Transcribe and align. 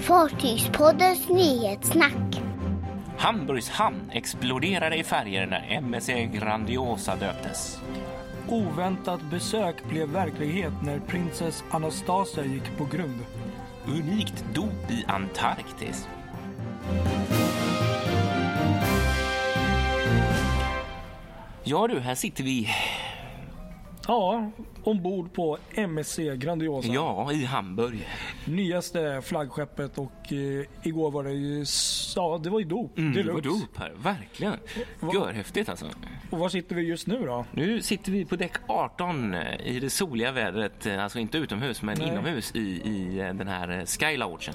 Fartygspoddens 0.00 1.28
nyhetssnack. 1.28 2.40
Hamburgs 3.18 3.68
hamn 3.68 4.10
exploderade 4.12 4.96
i 4.96 5.04
färger 5.04 5.46
när 5.46 5.80
MSC 5.80 6.08
Grandiosa 6.32 7.16
döptes. 7.16 7.80
Oväntat 8.48 9.20
besök 9.30 9.84
blev 9.88 10.08
verklighet 10.08 10.72
när 10.82 10.98
prinsess 10.98 11.64
Anastasia 11.70 12.44
gick 12.44 12.76
på 12.78 12.84
grund. 12.84 13.18
Unikt 13.86 14.44
dop 14.54 14.90
i 14.90 15.04
Antarktis. 15.06 16.08
Ja 21.64 21.86
du, 21.86 22.00
här 22.00 22.14
sitter 22.14 22.44
vi. 22.44 22.68
Ja, 24.06 24.50
ombord 24.84 25.32
på 25.32 25.58
MSC 25.74 26.18
Grandiosa. 26.36 26.88
Ja, 26.92 27.32
i 27.32 27.44
Hamburg. 27.44 28.08
Nyaste 28.44 29.22
flaggskeppet 29.24 29.98
och 29.98 30.32
eh, 30.32 30.64
igår 30.82 31.10
var 31.10 31.24
det 31.24 31.32
ju, 31.32 31.64
ja 32.16 32.40
det 32.42 32.50
var 32.50 32.58
ju 32.58 32.64
dop. 32.64 32.98
Mm, 32.98 33.12
det 33.14 33.32
var 33.32 33.40
dop 33.40 33.76
här, 33.78 33.92
verkligen. 33.96 34.56
Görhäftigt 35.14 35.68
alltså. 35.68 35.86
Och 36.30 36.38
var 36.38 36.48
sitter 36.48 36.76
vi 36.76 36.82
just 36.82 37.06
nu 37.06 37.26
då? 37.26 37.44
Nu 37.52 37.82
sitter 37.82 38.12
vi 38.12 38.24
på 38.24 38.36
däck 38.36 38.52
18 38.66 39.34
eh, 39.34 39.66
i 39.66 39.80
det 39.80 39.90
soliga 39.90 40.32
vädret, 40.32 40.86
eh, 40.86 41.02
alltså 41.04 41.18
inte 41.18 41.38
utomhus 41.38 41.82
men 41.82 41.98
Nej. 41.98 42.08
inomhus 42.08 42.52
i, 42.54 42.60
i 42.60 43.18
eh, 43.20 43.34
den 43.34 43.48
här 43.48 43.84
Sky 43.86 44.16
Loungen. 44.16 44.54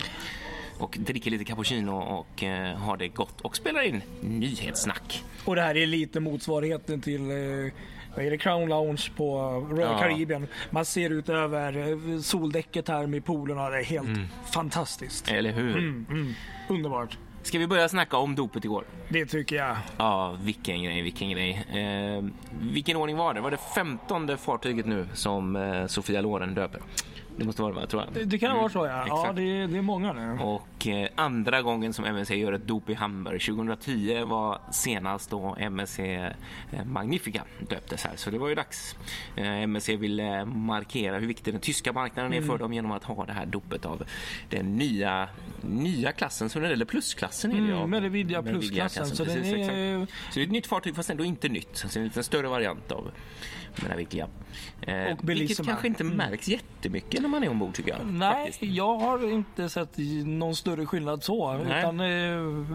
Och 0.80 0.98
dricker 1.00 1.32
lite 1.32 1.44
cappuccino 1.44 1.92
och 1.92 2.44
eh, 2.44 2.78
har 2.78 2.98
det 2.98 3.08
gott 3.08 3.42
och 3.42 3.56
spelar 3.56 3.82
in 3.82 4.02
nyhetssnack. 4.22 5.24
Och 5.46 5.56
det 5.56 5.62
här 5.62 5.78
är 5.78 5.88
lite 5.88 6.20
motsvarigheten 6.20 7.02
till 7.02 7.32
eh, 7.32 7.72
vad 8.16 8.26
är 8.26 8.32
det, 8.32 8.38
Crown 8.38 8.70
Lounge 8.70 9.08
på 9.18 9.40
Royal 9.72 9.92
Ja. 9.92 10.00
Caribbean. 10.00 10.48
Man 10.70 10.86
ser 10.86 11.10
ut 11.10 11.30
över 11.30 11.78
eh, 12.14 12.20
soldäcket 12.20 12.88
här 12.88 13.08
med 13.08 13.26
poolerna. 13.26 13.70
Det 13.70 13.80
är 13.80 13.84
helt 13.84 14.20
fantastiskt. 14.54 15.32
Eller 15.32 15.52
hur? 15.52 15.78
Mm, 15.78 16.06
mm, 16.10 16.34
underbart. 16.70 17.18
Ska 17.44 17.60
vi 17.60 17.68
börja 17.68 17.90
snacka 17.90 18.18
om 18.18 18.36
dopet 18.36 18.66
igår? 18.66 18.84
Det 19.10 19.26
tycker 19.26 19.56
jag. 19.56 19.76
Ja, 19.98 20.38
vilken 20.44 20.84
grej, 20.84 21.02
vilken 21.02 21.30
grej. 21.30 21.66
Eh, 21.74 22.24
vilken 22.62 22.98
ordning 22.98 23.18
var 23.18 23.34
det? 23.34 23.42
Var 23.42 23.52
det 23.52 23.58
femtonde 23.76 24.38
fartyget 24.38 24.86
nu 24.86 25.08
som 25.14 25.56
eh, 25.56 25.86
Sofia 25.88 26.22
Loren 26.22 26.54
döper? 26.56 26.82
Det 27.38 27.46
måste 27.46 27.62
vara 27.62 27.80
det, 27.82 27.88
tror 27.88 28.04
jag. 28.04 28.14
Det, 28.14 28.24
det 28.26 28.38
kan 28.40 28.56
vara 28.58 28.70
så 28.70 28.86
ja. 28.86 29.06
Ja, 29.08 29.34
det, 29.36 29.42
är- 29.42 29.68
det 29.68 29.78
är 29.78 29.82
många 29.82 30.14
nu. 30.14 30.40
Och 30.44 30.88
eh, 30.88 31.10
andra 31.16 31.62
gången 31.62 31.94
som 31.94 32.06
MSC 32.06 32.32
gör 32.36 32.54
ett 32.54 32.68
dop 32.68 32.90
i 32.90 32.94
Hamburg. 32.94 33.42
2010 33.42 34.24
var 34.24 34.60
senast 34.72 35.30
då 35.30 35.56
MSC 35.60 36.00
eh, 36.00 36.32
Magnifica 36.86 37.44
döptes 37.70 38.04
här. 38.04 38.16
Så 38.16 38.30
det 38.32 38.38
var 38.38 38.50
ju 38.50 38.56
dags. 38.56 38.96
Eh, 39.36 39.62
MSC 39.62 39.90
ville 39.90 40.46
markera 40.46 41.20
hur 41.20 41.28
viktig 41.28 41.54
den 41.54 41.62
tyska 41.62 41.94
marknaden 41.94 42.34
är 42.34 42.42
för 42.42 42.58
dem 42.58 42.74
genom 42.74 42.92
att 42.92 43.04
ha 43.04 43.26
det 43.26 43.34
här 43.34 43.46
dopet 43.46 43.86
av 43.86 44.04
den 44.50 44.76
nya, 44.76 45.30
nya 45.62 46.12
klassen, 46.12 46.50
som 46.50 46.64
eller 46.64 46.86
plusklassen 46.86 47.52
är 47.52 47.56
det 47.56 47.72
Mm, 47.74 47.90
Merividia-klassen, 47.90 48.60
plusklassen, 48.60 49.06
så 49.08 49.24
den 49.24 49.36
precis, 49.36 49.54
är-. 49.70 50.06
Så 50.06 50.34
det 50.34 50.42
är 50.42 50.46
ett 50.46 50.52
nytt 50.52 50.68
fartyg 50.68 50.96
fast 50.96 51.10
ändå 51.10 51.24
inte 51.26 51.50
nytt. 51.50 51.78
Så 51.78 51.88
det 51.88 51.96
är 51.96 51.98
en 52.00 52.04
lite 52.04 52.24
större 52.24 52.48
variant 52.48 52.92
av 52.92 53.12
Meravidia. 53.84 54.28
Eh, 54.82 55.12
Och 55.14 55.30
vilket 55.30 55.66
kanske 55.66 55.88
inte 55.88 56.04
märks 56.04 56.48
jättemycket 56.48 57.22
när 57.22 57.30
man 57.30 57.44
är 57.44 57.50
ombord 57.50 57.74
tycker 57.74 57.92
jag. 57.92 58.06
Nej, 58.06 58.46
faktiskt. 58.52 58.74
jag 58.76 58.98
har 58.98 59.32
inte 59.32 59.70
sett 59.70 59.98
någon 60.26 60.56
större 60.56 60.86
skillnad 60.86 61.24
så. 61.24 61.54
Nej. 61.54 61.80
Utan 61.80 62.00
eh, 62.00 62.66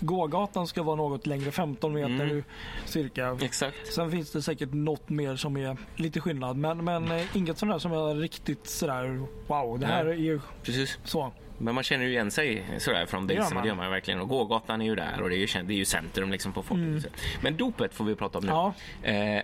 gågatan 0.00 0.66
ska 0.66 0.82
vara 0.82 0.96
något 0.96 1.26
längre, 1.26 1.50
15 1.50 1.92
meter 1.94 2.10
Mm. 2.24 2.44
cirka. 2.84 3.38
Exakt. 3.42 3.92
Sen 3.94 4.10
finns 4.10 4.32
det 4.32 4.42
säkert 4.42 4.72
något 4.72 5.08
mer 5.08 5.36
som 5.36 5.56
är 5.56 5.76
lite 5.96 6.20
skillnad. 6.20 6.56
Men, 6.56 6.84
men 6.84 7.10
eh, 7.10 7.36
inget 7.36 7.58
sånt 7.58 7.72
där 7.72 7.78
som 7.78 7.92
är 7.92 8.14
riktigt 8.14 8.66
sådär 8.66 9.26
wow, 9.46 9.78
det 9.78 9.86
här 9.86 10.04
Nej. 10.04 10.28
är 10.28 10.40
Precis. 10.62 10.98
så. 11.04 11.32
Men 11.62 11.74
man 11.74 11.84
känner 11.84 12.04
ju 12.04 12.10
igen 12.10 12.30
sig 12.30 12.64
sådär 12.78 13.06
från 13.06 13.26
Det 13.26 13.34
det 13.34 13.68
gör 13.68 13.74
man 13.74 13.90
verkligen. 13.90 14.20
Och 14.20 14.28
gågatan 14.28 14.80
är 14.80 14.84
ju 14.84 14.94
där 14.94 15.22
och 15.22 15.28
det 15.30 15.36
är 15.36 15.38
ju, 15.58 15.62
det 15.62 15.72
är 15.72 15.76
ju 15.76 15.84
centrum 15.84 16.30
liksom 16.30 16.52
på 16.52 16.62
fartyget. 16.62 17.12
Men 17.42 17.56
dopet 17.56 17.94
får 17.94 18.04
vi 18.04 18.14
prata 18.14 18.38
om 18.38 18.44
nu. 18.44 18.50
Ja. 18.50 18.74
Eh, 19.02 19.42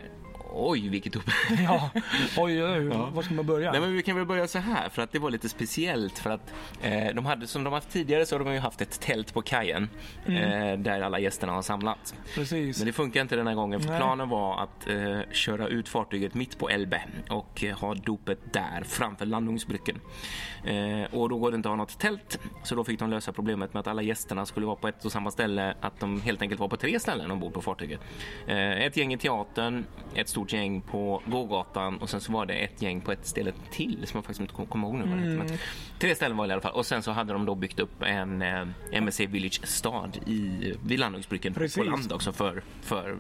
oj, 0.56 0.89
vilket 0.89 1.12
dop. 1.12 1.22
Ja, 1.65 1.91
oj, 2.37 2.65
oj, 2.65 2.89
var 2.89 3.22
ska 3.22 3.34
man 3.34 3.47
börja? 3.47 3.72
Nej, 3.72 3.81
men 3.81 3.93
vi 3.93 4.03
kan 4.03 4.17
väl 4.17 4.27
börja 4.27 4.49
så 4.49 4.59
här 4.59 4.89
för 4.89 5.03
att 5.03 5.12
det 5.12 5.19
var 5.19 5.31
lite 5.31 5.49
speciellt 5.49 6.19
för 6.19 6.31
att 6.31 6.55
eh, 6.83 7.15
de 7.15 7.27
hade 7.27 7.47
som 7.47 7.65
de 7.65 7.72
haft 7.72 7.91
tidigare 7.91 8.27
så 8.27 8.39
har 8.39 8.44
de 8.44 8.53
ju 8.53 8.59
haft 8.59 8.81
ett 8.81 9.00
tält 9.00 9.34
på 9.34 9.43
kajen 9.43 9.89
eh, 10.27 10.78
där 10.78 11.00
alla 11.00 11.19
gästerna 11.19 11.53
har 11.53 11.62
samlats. 11.62 12.15
Precis. 12.34 12.78
Men 12.78 12.87
det 12.87 12.93
funkar 12.93 13.21
inte 13.21 13.37
den 13.37 13.47
här 13.47 13.55
gången 13.55 13.81
för 13.81 13.89
Nej. 13.89 13.99
planen 13.99 14.28
var 14.28 14.62
att 14.62 14.89
eh, 14.89 15.21
köra 15.33 15.69
ut 15.69 15.89
fartyget 15.89 16.34
mitt 16.34 16.59
på 16.59 16.69
Elbe 16.69 17.03
och 17.31 17.65
eh, 17.65 17.78
ha 17.78 17.94
dopet 17.94 18.38
där 18.53 18.83
framför 18.84 19.27
landningsbryggen. 19.27 20.00
Eh, 20.65 21.15
och 21.15 21.28
då 21.28 21.38
går 21.38 21.50
det 21.50 21.56
inte 21.56 21.69
att 21.69 21.73
ha 21.73 21.77
något 21.77 21.99
tält 21.99 22.38
så 22.62 22.75
då 22.75 22.84
fick 22.84 22.99
de 22.99 23.11
lösa 23.11 23.33
problemet 23.33 23.75
med 23.75 23.81
att 23.81 23.87
alla 23.87 24.03
gästerna 24.03 24.47
skulle 24.47 24.67
vara 24.67 24.77
på 24.77 24.88
ett 24.88 25.05
och 25.05 25.12
samma 25.12 25.31
ställe, 25.31 25.75
att 25.81 26.00
de 26.00 26.21
helt 26.21 26.43
enkelt 26.43 26.61
var 26.61 26.69
på 26.69 26.77
tre 26.77 27.00
ställen 27.00 27.31
ombord 27.31 27.53
på 27.53 27.62
fartyget. 27.62 28.00
Eh, 28.47 28.71
ett 28.71 28.97
gäng 28.97 29.15
i 29.15 29.19
teatern, 29.19 29.84
ett 30.15 30.28
stort 30.28 30.45
gäng 30.52 30.80
på 30.80 31.22
gågatan 31.26 31.96
och 31.98 32.10
sen 32.10 32.20
så 32.20 32.32
var 32.32 32.46
det 32.46 32.54
ett 32.54 32.82
gäng 32.82 33.00
på 33.00 33.12
ett 33.12 33.26
ställe 33.26 33.52
till 33.70 33.92
som 34.06 34.18
jag 34.18 34.24
faktiskt 34.24 34.40
inte 34.40 34.54
kom- 34.54 34.66
kommer 34.66 34.88
ihåg 34.88 34.96
nu 34.96 35.04
vad 35.04 35.18
det 35.18 35.24
hette. 35.24 35.36
Men 35.36 35.58
tre 35.98 36.14
ställen 36.14 36.36
var 36.36 36.46
det 36.46 36.50
i 36.50 36.52
alla 36.52 36.62
fall 36.62 36.72
och 36.72 36.86
sen 36.86 37.02
så 37.02 37.10
hade 37.12 37.32
de 37.32 37.44
då 37.46 37.54
byggt 37.54 37.78
upp 37.80 38.02
en 38.02 38.42
eh, 38.42 38.66
MSC 38.92 39.20
Village 39.26 39.60
stad 39.68 40.18
i, 40.26 40.72
vid 40.86 40.98
landningsbryggen 40.98 41.54
på 41.54 41.60
land 41.90 42.12
också 42.12 42.32
för, 42.32 42.62
för 42.82 43.16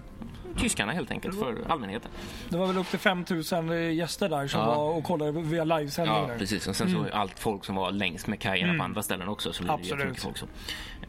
tyskarna 0.58 0.92
helt 0.92 1.10
enkelt, 1.10 1.38
för 1.38 1.56
allmänheten. 1.68 2.10
Det 2.48 2.56
var 2.56 2.66
väl 2.66 2.78
upp 2.78 2.86
till 2.90 2.98
5000 2.98 3.94
gäster 3.96 4.28
där 4.28 4.46
som 4.46 4.60
Ja. 4.60 4.66
var 4.66 4.90
och 4.96 5.04
kollade 5.04 5.32
via 5.32 5.64
livesändning. 5.64 6.16
Ja, 6.16 6.26
där. 6.26 6.38
precis. 6.38 6.66
Och 6.68 6.76
sen 6.76 6.90
så 6.90 7.06
allt 7.12 7.38
folk 7.38 7.64
som 7.64 7.74
var 7.76 7.90
längs 7.90 8.26
med 8.26 8.40
kajerna 8.40 8.78
på 8.78 8.84
andra 8.84 9.02
ställen 9.02 9.28
också. 9.28 9.52
Så 9.52 9.64
Absolut. 9.68 10.20
folk 10.20 10.36
så. 10.38 10.46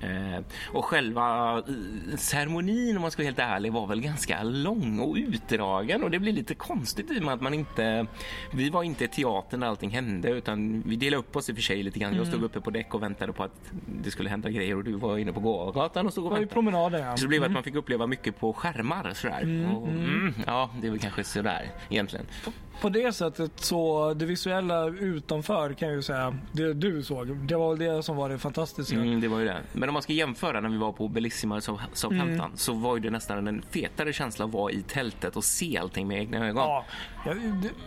Eh, 0.01 0.39
och 0.73 0.85
själva 0.85 1.57
eh, 1.57 2.17
ceremonin, 2.17 2.95
om 2.95 3.01
man 3.01 3.11
ska 3.11 3.21
vara 3.21 3.27
helt 3.27 3.39
ärlig, 3.39 3.71
var 3.73 3.87
väl 3.87 4.01
ganska 4.01 4.43
lång 4.43 4.99
och 4.99 5.15
utdragen. 5.15 6.03
Och 6.03 6.11
det 6.11 6.19
blir 6.19 6.33
lite 6.33 6.55
konstigt 6.55 7.11
i 7.11 7.19
och 7.19 7.23
med 7.23 7.33
att 7.33 7.41
man 7.41 7.53
inte... 7.53 8.05
Vi 8.53 8.69
var 8.69 8.83
inte 8.83 9.03
i 9.03 9.07
teatern 9.07 9.59
när 9.59 9.67
allting 9.67 9.89
hände, 9.89 10.29
utan 10.29 10.83
vi 10.85 10.95
delade 10.95 11.17
upp 11.19 11.35
oss 11.35 11.49
i 11.49 11.51
och 11.51 11.55
för 11.55 11.63
sig 11.63 11.83
lite 11.83 11.99
grann. 11.99 12.15
Jag 12.15 12.27
stod 12.27 12.43
uppe 12.43 12.61
på 12.61 12.69
däck 12.69 12.93
och 12.93 13.03
väntade 13.03 13.33
på 13.33 13.43
att 13.43 13.71
det 14.03 14.11
skulle 14.11 14.29
hända 14.29 14.49
grejer 14.49 14.75
och 14.77 14.83
du 14.83 14.93
var 14.93 15.17
inne 15.17 15.33
på 15.33 15.39
gågatan 15.39 16.05
och 16.05 16.11
stod 16.11 16.23
och 16.25 16.29
Det 16.29 16.33
var 16.33 16.39
ju 16.39 16.45
väntade. 16.45 16.53
promenader 16.53 16.99
ja. 16.99 17.17
Så 17.17 17.21
det 17.23 17.27
blev 17.27 17.43
att 17.43 17.51
man 17.51 17.63
fick 17.63 17.75
uppleva 17.75 18.07
mycket 18.07 18.39
på 18.39 18.53
skärmar 18.53 19.11
sådär. 19.15 19.36
Och, 19.41 19.87
mm, 19.87 20.33
ja, 20.47 20.69
det 20.81 20.87
är 20.87 20.91
väl 20.91 20.99
kanske 20.99 21.23
sådär 21.23 21.69
egentligen. 21.89 22.25
På 22.81 22.89
det 22.89 23.15
sättet 23.15 23.51
så 23.55 24.13
det 24.13 24.25
visuella 24.25 24.85
utanför 24.87 25.73
kan 25.73 25.87
jag 25.87 25.95
ju 25.95 26.01
säga, 26.01 26.37
det 26.51 26.73
du 26.73 27.03
såg, 27.03 27.35
det 27.37 27.55
var 27.55 27.69
väl 27.75 27.79
det 27.95 28.03
som 28.03 28.15
var 28.15 28.29
det 28.29 28.37
fantastiska. 28.37 28.95
Mm, 28.95 29.21
det 29.21 29.27
var 29.27 29.39
ju 29.39 29.45
det. 29.45 29.57
Men 29.73 29.89
om 29.89 29.93
man 29.93 30.01
ska 30.01 30.13
jämföra 30.13 30.61
när 30.61 30.69
vi 30.69 30.77
var 30.77 30.91
på 30.91 31.07
Bellissima 31.07 31.59
Sou- 31.61 31.79
Southampton 31.93 32.39
Mm. 32.39 32.51
så 32.57 32.73
var 32.73 32.95
ju 32.95 33.01
det 33.01 33.09
nästan 33.09 33.47
en 33.47 33.61
fetare 33.71 34.13
känsla 34.13 34.45
att 34.45 34.51
vara 34.51 34.71
i 34.71 34.81
tältet 34.81 35.35
och 35.35 35.43
se 35.43 35.77
allting 35.77 36.07
med 36.07 36.17
egna 36.19 36.37
ögon. 36.47 36.63
Ja, 36.63 36.85
jag, 37.25 37.37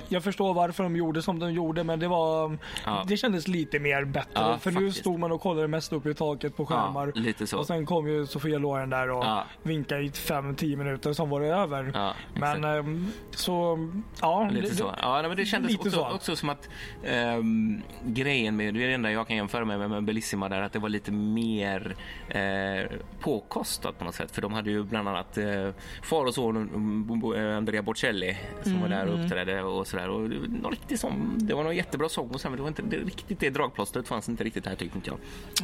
jag 0.09 0.25
förstår 0.25 0.55
varför 0.55 0.83
de 0.83 0.97
gjorde 0.97 1.23
som 1.23 1.39
de 1.39 1.53
gjorde 1.53 1.85
men 1.85 1.99
det 2.01 2.09
var 2.09 2.59
Ja. 2.85 3.05
Det 3.07 3.17
kändes 3.17 3.49
lite 3.49 3.79
mer 3.79 4.05
bättre. 4.05 4.31
Ja, 4.35 4.59
för 4.59 4.71
nu 4.71 4.77
faktiskt. 4.77 4.99
stod 5.01 5.19
man 5.19 5.33
och 5.33 5.41
kollade 5.41 5.69
mest 5.69 5.93
upp 5.93 6.07
i 6.07 6.15
taket 6.15 6.57
på 6.57 6.67
skärmar. 6.67 7.13
Ja, 7.15 7.21
lite 7.23 7.47
så. 7.47 7.59
Och 7.59 7.67
sen 7.67 7.87
kom 7.87 8.09
ju 8.09 8.27
Sofia 8.27 8.59
Loren 8.59 8.91
där 8.91 9.11
och 9.11 9.25
Ja. 9.25 9.45
vinkade 9.63 10.03
i 10.03 10.09
5-10 10.11 10.77
minuter, 10.77 11.13
som 11.13 11.31
var 11.31 11.41
det 11.41 11.47
över. 11.47 12.15
Men 12.35 12.65
ehm, 12.65 13.07
så, 13.31 13.79
ja. 14.21 14.49
Lite 14.53 14.80
så. 14.81 14.95
Ja, 15.03 15.23
men 15.29 15.37
det 15.37 15.45
kändes 15.45 15.77
också, 15.77 15.91
så. 15.91 16.11
också 16.15 16.37
som 16.37 16.49
att 16.49 16.69
ehm, 17.05 17.83
grejen 18.07 18.57
med, 18.57 18.75
det 18.75 18.85
är 18.85 18.89
det 18.89 18.95
enda 18.95 19.13
jag 19.13 19.27
kan 19.27 19.37
jämföra 19.37 19.65
med, 19.65 19.91
med 19.91 20.05
Bellissima 20.05 20.49
där, 20.49 20.63
att 20.63 20.73
det 20.73 20.79
var 20.79 20.89
lite 20.89 21.13
mer 21.13 21.97
eh, 22.29 22.91
påkostat 23.21 23.99
på 23.99 24.05
något 24.05 24.15
sätt. 24.15 24.31
För 24.31 24.43
de 24.43 24.53
hade 24.53 24.71
ju 24.71 24.83
bland 24.85 25.09
annat 25.09 25.39
eh, 25.39 25.71
far 26.03 26.25
och 26.25 26.35
son 26.35 26.57
um, 26.57 27.21
Bo- 27.21 27.35
eh, 27.35 27.57
Andrea 27.57 27.83
Bocelli 27.83 28.37
som 28.63 28.81
var 28.81 28.89
där 28.89 29.07
och 29.07 29.25
uppträdde 29.25 29.63
och 29.63 29.87
sådär. 29.87 30.09
Och 30.09 30.29
det, 30.31 30.39
var 30.63 30.97
sång, 30.97 31.33
det 31.37 31.55
var 31.55 31.65
någon 31.65 31.77
jättebra 31.77 32.09
sång 32.09 32.29
och 32.29 32.41
sen, 32.41 32.51
men 32.51 32.57
det 32.57 32.63
var 32.63 32.69
inte 32.69 32.83
det, 32.83 32.97
riktigt 32.97 33.41
det 33.41 33.51
dragplåstret 33.51 34.09
fanns 34.09 34.29
inte 34.29 34.45
riktigt 34.45 34.67
här 34.67 34.75
tyckte 34.75 34.99
inte 34.99 35.11
jag. 35.11 35.19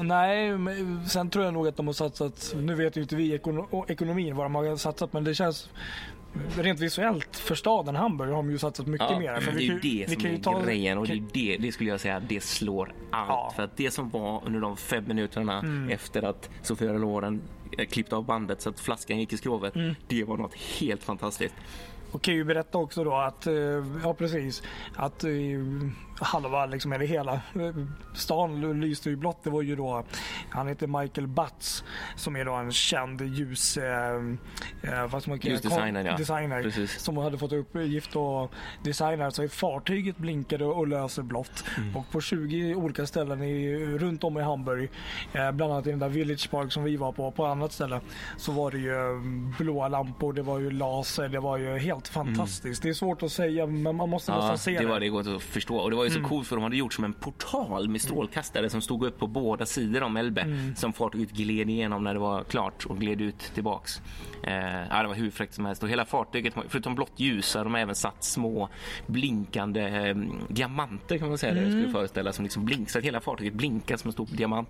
Nej, 0.07 0.59
men 0.59 1.09
sen 1.09 1.31
tror 1.31 1.45
jag 1.45 1.55
nog 1.55 1.69
att 1.69 1.77
de 1.77 1.87
har 1.87 1.95
satsat, 1.95 2.55
nu 2.57 2.75
vet 2.75 2.97
ju 2.97 3.01
inte 3.03 3.17
vi 3.17 3.39
ekono- 3.39 3.85
ekonomin 3.89 4.37
vad 4.37 4.47
de 4.47 4.55
har 4.55 4.77
satsat 4.77 5.13
men 5.13 5.25
det 5.25 5.35
känns 5.35 5.69
rent 6.57 6.81
visuellt 6.81 7.37
för 7.37 7.55
staden 7.55 7.97
Hamburg 7.97 8.29
har 8.31 8.37
de 8.37 8.51
ju 8.51 8.59
satsat 8.59 8.87
mycket 8.87 9.07
Ja, 9.11 9.19
mer. 9.19 9.41
För 9.41 9.53
det 9.53 9.59
är 9.59 9.63
ju 9.63 9.79
det 9.81 10.11
som 10.13 10.27
är 10.27 10.39
ta- 10.39 10.63
grejen 10.63 10.99
och 10.99 11.07
det, 11.07 11.23
det, 11.33 11.57
det 11.61 11.73
skulle 11.73 11.91
jag 11.91 12.01
säga, 12.01 12.21
det 12.29 12.41
slår 12.43 12.95
allt. 13.11 13.29
Ja. 13.29 13.53
För 13.57 13.63
att 13.63 13.77
det 13.77 13.91
som 13.91 14.11
var 14.11 14.43
under 14.47 14.61
de 14.61 14.77
fem 14.77 15.05
minuterna 15.07 15.59
Mm. 15.59 15.89
efter 15.91 16.23
att 16.23 16.51
Sofia 16.63 16.93
Loren 16.93 17.43
eh, 17.79 17.87
klippte 17.87 18.17
av 18.17 18.25
bandet 18.25 18.61
så 18.63 18.69
att 18.71 18.81
flaskan 18.81 19.19
gick 19.19 19.33
i 19.33 19.37
skrovet, 19.37 19.77
Mm. 19.77 19.95
det 20.09 20.25
var 20.25 20.37
något 20.37 20.55
helt 20.55 21.03
fantastiskt. 21.03 21.55
Och 22.13 22.23
kan 22.23 22.35
ju 22.35 22.45
berätta 22.45 22.79
också 22.79 23.05
då 23.05 23.15
att, 23.15 23.47
eh, 23.47 23.55
ja 24.03 24.15
precis, 24.19 24.63
att 24.97 25.25
eh, 25.25 25.31
halva 26.21 26.67
liksom, 26.67 26.93
eller 26.93 27.07
hela 27.07 27.33
eh, 27.33 27.75
stan 28.15 28.81
lyste 28.81 29.11
i 29.11 29.17
blått. 29.17 29.45
Det 29.45 29.51
var 29.51 29.63
ju 29.63 29.77
då, 29.77 30.05
han 30.51 30.69
heter 30.69 30.87
Michael 30.87 31.27
Butts 31.27 31.85
som 32.17 32.37
är 32.37 32.45
då 32.45 32.53
en 32.53 32.73
känd 32.73 33.21
ljus, 33.21 33.77
eh, 33.77 34.23
vad 35.11 35.29
man 35.29 35.39
kalla 35.39 35.55
Ljusdesigner, 35.55 36.05
ja. 36.05 36.17
designer 36.17 36.63
Precis. 36.63 37.01
som 37.01 37.17
hade 37.17 37.39
fått 37.39 37.53
uppgift 37.53 38.17
att 38.17 38.51
designa 38.83 39.31
så 39.31 39.49
fartyget 39.49 40.17
blinkade 40.17 40.65
och 40.65 40.87
löser 40.87 41.23
blått. 41.23 41.65
Mm. 41.77 41.97
Och 41.97 42.11
på 42.11 42.21
20 42.21 42.75
olika 42.75 43.07
ställen 43.07 43.43
i, 43.43 43.77
runt 43.99 44.25
om 44.25 44.39
i 44.39 44.43
Hamburg, 44.43 44.91
eh, 45.33 45.53
bland 45.53 45.73
annat 45.73 45.87
i 45.87 45.91
den 45.91 45.99
där 45.99 46.09
Village 46.09 46.51
Park 46.51 46.73
som 46.73 46.85
vi 46.85 46.97
var 46.97 47.13
på, 47.13 47.31
på 47.31 47.47
annat 47.47 47.73
ställe, 47.73 48.01
så 48.37 48.53
var 48.53 48.71
det 48.71 48.79
ju 48.79 49.21
blåa 49.59 49.89
lampor, 49.89 50.33
det 50.33 50.43
var 50.43 50.59
ju 50.59 50.71
laser, 50.71 51.29
det 51.29 51.41
var 51.41 51.57
ju 51.57 51.79
helt 51.79 51.96
fantastiskt. 52.03 52.83
Det 52.83 52.89
är 52.89 52.93
svårt 52.93 53.23
att 53.23 53.33
säga 53.33 53.67
men 53.67 53.97
man 53.97 54.09
måste 54.09 54.33
nästan 54.33 54.51
Ja, 54.51 54.57
se 54.57 54.71
det 54.71 54.77
det. 54.77 54.81
Mm. 54.81 54.91
var 54.93 55.01
det 55.01 55.09
går 55.09 55.37
att 55.37 55.43
förstå. 55.43 55.77
Och 55.77 55.91
det 55.91 55.97
var 55.97 56.05
ju 56.05 56.11
så 56.11 56.23
coolt 56.23 56.47
för 56.49 56.57
de 56.57 56.63
hade 56.63 56.77
gjort 56.77 56.95
som 56.95 57.05
en 57.05 57.13
portal 57.13 57.89
med 57.89 58.01
strålkastare 58.01 58.71
som 58.71 58.81
stod 58.81 59.05
upp 59.05 59.19
på 59.19 59.27
båda 59.27 59.67
sidor 59.67 60.03
om 60.03 60.17
Elbe 60.17 60.41
Mm. 60.41 60.77
som 60.77 60.93
fartyget 60.93 61.31
gled 61.31 61.71
igenom 61.71 62.05
när 62.05 62.15
det 62.15 62.21
var 62.21 62.45
klart 62.45 62.85
och 62.87 62.99
gled 63.01 63.21
ut 63.21 63.39
tillbaks. 63.55 64.01
Eh, 64.43 64.55
ja, 64.91 65.03
det 65.03 65.09
var 65.09 65.15
hur 65.15 65.31
fräckt 65.31 65.55
som 65.55 65.67
helst 65.67 65.83
och 65.83 65.89
hela 65.89 66.05
fartyget, 66.05 66.55
förutom 66.69 66.95
blått 66.95 67.13
ljus, 67.17 67.55
har 67.55 67.65
de 67.65 67.75
även 67.75 67.95
satt 67.95 68.25
små 68.25 68.69
blinkande 69.07 69.81
eh, 70.09 70.17
diamanter 70.49 71.19
kan 71.19 71.29
man 71.29 71.39
säga 71.39 71.55
det 71.55 71.61
Mm. 71.61 71.71
skulle 71.73 71.93
föreställa 71.93 72.33
som 72.33 72.43
liksom 72.43 72.65
blink, 72.65 72.91
så 72.91 72.99
att 72.99 73.05
hela 73.05 73.21
fartyget 73.21 73.55
blinkar 73.55 73.97
som 73.97 74.09
en 74.09 74.13
stor 74.13 74.27
diamant. 74.33 74.69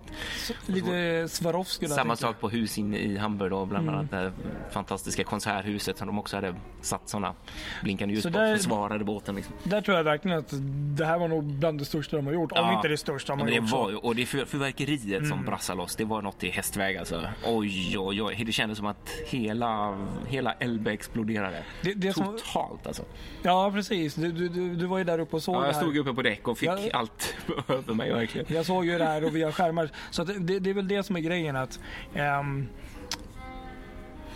Lite 0.65 1.25
Swarovski 1.29 1.87
Samma 1.87 2.15
sak 2.15 2.39
på 2.39 2.49
hus 2.49 2.77
inne 2.77 2.97
i 2.97 3.17
Hamburg 3.17 3.51
då, 3.51 3.65
bland 3.65 3.87
Mm. 3.89 3.99
annat 3.99 4.11
det 4.11 4.31
fantastiska 4.71 5.23
konserthuset 5.23 5.97
som 5.97 6.07
de 6.07 6.19
också 6.19 6.37
hade 6.37 6.55
satt 6.81 7.09
sådana 7.21 7.35
blinkande 7.83 8.13
ljus 8.13 8.23
Så 8.23 8.29
där- 8.29 8.55
försvarade 8.57 9.03
båten. 9.03 9.35
Liksom. 9.35 9.55
Där 9.63 9.81
tror 9.81 9.97
jag 9.97 10.03
verkligen 10.03 10.37
att 10.37 10.53
det 10.97 11.05
här 11.05 11.17
var 11.19 11.27
nog 11.27 11.43
bland 11.43 11.79
det 11.79 11.85
största 11.85 12.15
de 12.17 12.25
har 12.25 12.33
gjort. 12.33 12.51
Om 12.51 12.57
Ja. 12.57 12.75
inte 12.75 12.87
det 12.87 12.97
största 12.97 13.33
de 13.33 13.39
har 13.39 13.47
det 13.47 13.55
gjort. 13.55 13.69
var, 13.71 14.05
och 14.05 14.15
det 14.15 14.25
för, 14.25 14.45
fyrverkeriet 14.45 15.27
som 15.27 15.45
brassade 15.45 15.77
loss, 15.77 15.95
det 15.95 16.05
var 16.05 16.21
något 16.21 16.43
i 16.43 16.49
hästväg 16.49 16.97
alltså. 16.97 17.21
Oj, 17.45 17.97
oj, 17.97 18.21
oj. 18.23 18.43
Det 18.45 18.51
kändes 18.51 18.77
som 18.77 18.87
att 18.87 19.09
hela, 19.25 19.97
hela 20.27 20.53
Elbe 20.53 20.91
exploderade. 20.91 21.63
Det- 21.81 21.93
det 21.93 22.13
som- 22.13 22.25
Totalt 22.37 22.87
alltså. 22.87 23.03
Ja 23.43 23.71
precis, 23.73 24.15
du, 24.15 24.31
du, 24.31 24.49
du, 24.49 24.75
du 24.75 24.85
var 24.85 24.97
ju 24.97 25.03
där 25.03 25.19
uppe 25.19 25.35
och 25.35 25.43
såg 25.43 25.55
Ja, 25.55 25.65
jag 25.65 25.73
här. 25.73 25.81
stod 25.81 25.97
uppe 25.97 26.13
på 26.13 26.21
däck 26.21 26.47
och 26.47 26.57
fick 26.57 26.69
Ja. 26.69 26.77
allt 26.93 27.35
över 27.67 27.93
mig 27.93 28.11
verkligen. 28.13 28.47
Jag 28.55 28.65
såg 28.65 28.85
ju 28.85 28.97
det 28.97 29.05
här 29.05 29.23
och 29.25 29.35
via 29.35 29.51
skärmar. 29.51 29.89
Så 30.11 30.23
det, 30.23 30.59
det 30.59 30.69
är 30.69 30.73
väl 30.73 30.87
det 30.87 31.03
som 31.03 31.15
är 31.15 31.19
grejen 31.19 31.55
att 31.55 31.79
ehm, 32.15 32.67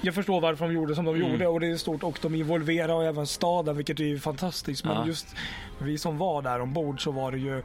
jag 0.01 0.15
förstår 0.15 0.41
varför 0.41 0.65
de 0.67 0.73
gjorde 0.73 0.95
som 0.95 1.05
de 1.05 1.15
Mm. 1.15 1.31
gjorde 1.31 1.47
och 1.47 1.59
det 1.59 1.67
är 1.67 1.77
stort 1.77 2.03
och 2.03 2.19
de 2.21 2.35
involverar 2.35 3.03
även 3.03 3.27
staden 3.27 3.77
vilket 3.77 3.99
är 3.99 4.17
fantastiskt. 4.17 4.83
Men 4.85 4.95
Ja. 4.95 5.07
just 5.07 5.35
vi 5.79 5.97
som 5.97 6.17
var 6.17 6.41
där 6.41 6.61
ombord 6.61 7.03
så 7.03 7.11
var 7.11 7.31
det 7.31 7.37
ju, 7.37 7.61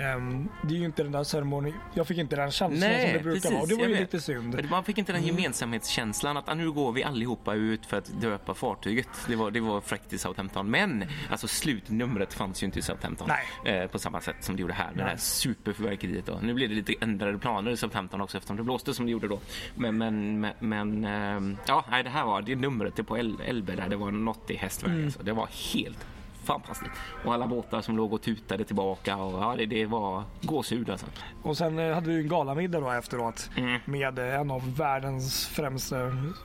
ehm, 0.00 0.48
det 0.62 0.74
är 0.74 0.78
ju 0.78 0.84
inte 0.84 1.02
den 1.02 1.12
där 1.12 1.24
ceremonin, 1.24 1.74
jag 1.94 2.06
fick 2.06 2.18
inte 2.18 2.36
den 2.36 2.50
känslan 2.50 2.80
som 2.90 3.12
det 3.12 3.22
brukar 3.22 3.50
vara 3.50 3.60
och 3.62 3.68
det 3.68 3.74
var 3.74 3.82
ju 3.82 3.88
vet. 3.92 4.00
lite 4.00 4.20
synd. 4.20 4.66
Man 4.70 4.84
fick 4.84 4.98
inte 4.98 5.12
den 5.12 5.22
gemensamhetskänslan 5.22 6.36
att 6.36 6.48
ah, 6.48 6.54
nu 6.54 6.72
går 6.72 6.92
vi 6.92 7.04
allihopa 7.04 7.54
ut 7.54 7.86
för 7.86 7.96
att 7.96 8.20
döpa 8.20 8.54
fartyget. 8.54 9.08
Det 9.28 9.36
var, 9.36 9.50
det 9.50 9.60
var 9.60 9.80
fräckt 9.80 10.12
i 10.12 10.18
Southampton. 10.18 10.70
Men 10.70 11.04
alltså 11.30 11.48
slutnumret 11.48 12.32
fanns 12.34 12.62
ju 12.62 12.64
inte 12.64 12.78
i 12.78 12.82
Southampton 12.82 13.28
Nej. 13.64 13.76
eh, 13.76 13.86
på 13.86 13.98
samma 13.98 14.20
sätt 14.20 14.36
som 14.40 14.56
det 14.56 14.60
gjorde 14.62 14.74
här. 14.74 14.90
Det 14.94 14.96
Nej. 14.96 15.06
här 15.06 15.16
superfyrverkeriet. 15.16 16.26
Då. 16.26 16.38
Nu 16.42 16.54
blev 16.54 16.68
det 16.68 16.74
lite 16.74 16.94
ändrade 17.00 17.38
planer 17.38 17.70
i 17.70 17.76
Southampton 17.76 18.20
också 18.20 18.36
eftersom 18.36 18.56
det 18.56 18.62
blåste 18.62 18.94
som 18.94 19.06
det 19.06 19.12
gjorde 19.12 19.28
då. 19.28 19.40
Men, 19.74 19.98
men, 19.98 20.40
men, 20.40 20.52
men 20.58 21.04
eh, 21.52 21.56
ja, 21.66 21.79
nej, 21.90 22.02
det 22.02 22.10
här 22.10 22.24
var 22.24 22.42
det 22.42 22.56
numret 22.56 22.96
det 22.96 23.04
på 23.04 23.18
El- 23.18 23.40
Elbe 23.46 23.74
där 23.74 23.88
det 23.88 23.96
var 23.96 24.10
något 24.10 24.50
i 24.50 24.56
hästväg. 24.56 24.90
Mm. 24.92 25.04
Alltså. 25.04 25.22
Det 25.22 25.32
var 25.32 25.48
helt 25.74 26.06
fantastiskt. 26.44 26.90
Och 27.24 27.34
alla 27.34 27.46
båtar 27.46 27.80
som 27.80 27.96
låg 27.96 28.12
och 28.12 28.22
tutade 28.22 28.64
tillbaka 28.64 29.16
och 29.16 29.42
ja, 29.42 29.54
det, 29.58 29.66
det 29.66 29.86
var 29.86 30.22
gåshud 30.42 30.90
alltså. 30.90 31.06
Och 31.42 31.56
sen 31.56 31.78
eh, 31.78 31.94
hade 31.94 32.08
vi 32.10 32.22
en 32.22 32.28
galamiddag 32.28 32.80
då 32.80 32.90
efteråt 32.90 33.50
Mm. 33.56 33.80
med 33.84 34.18
eh, 34.18 34.40
en 34.40 34.50
av 34.50 34.76
världens 34.76 35.46
främsta, 35.46 35.96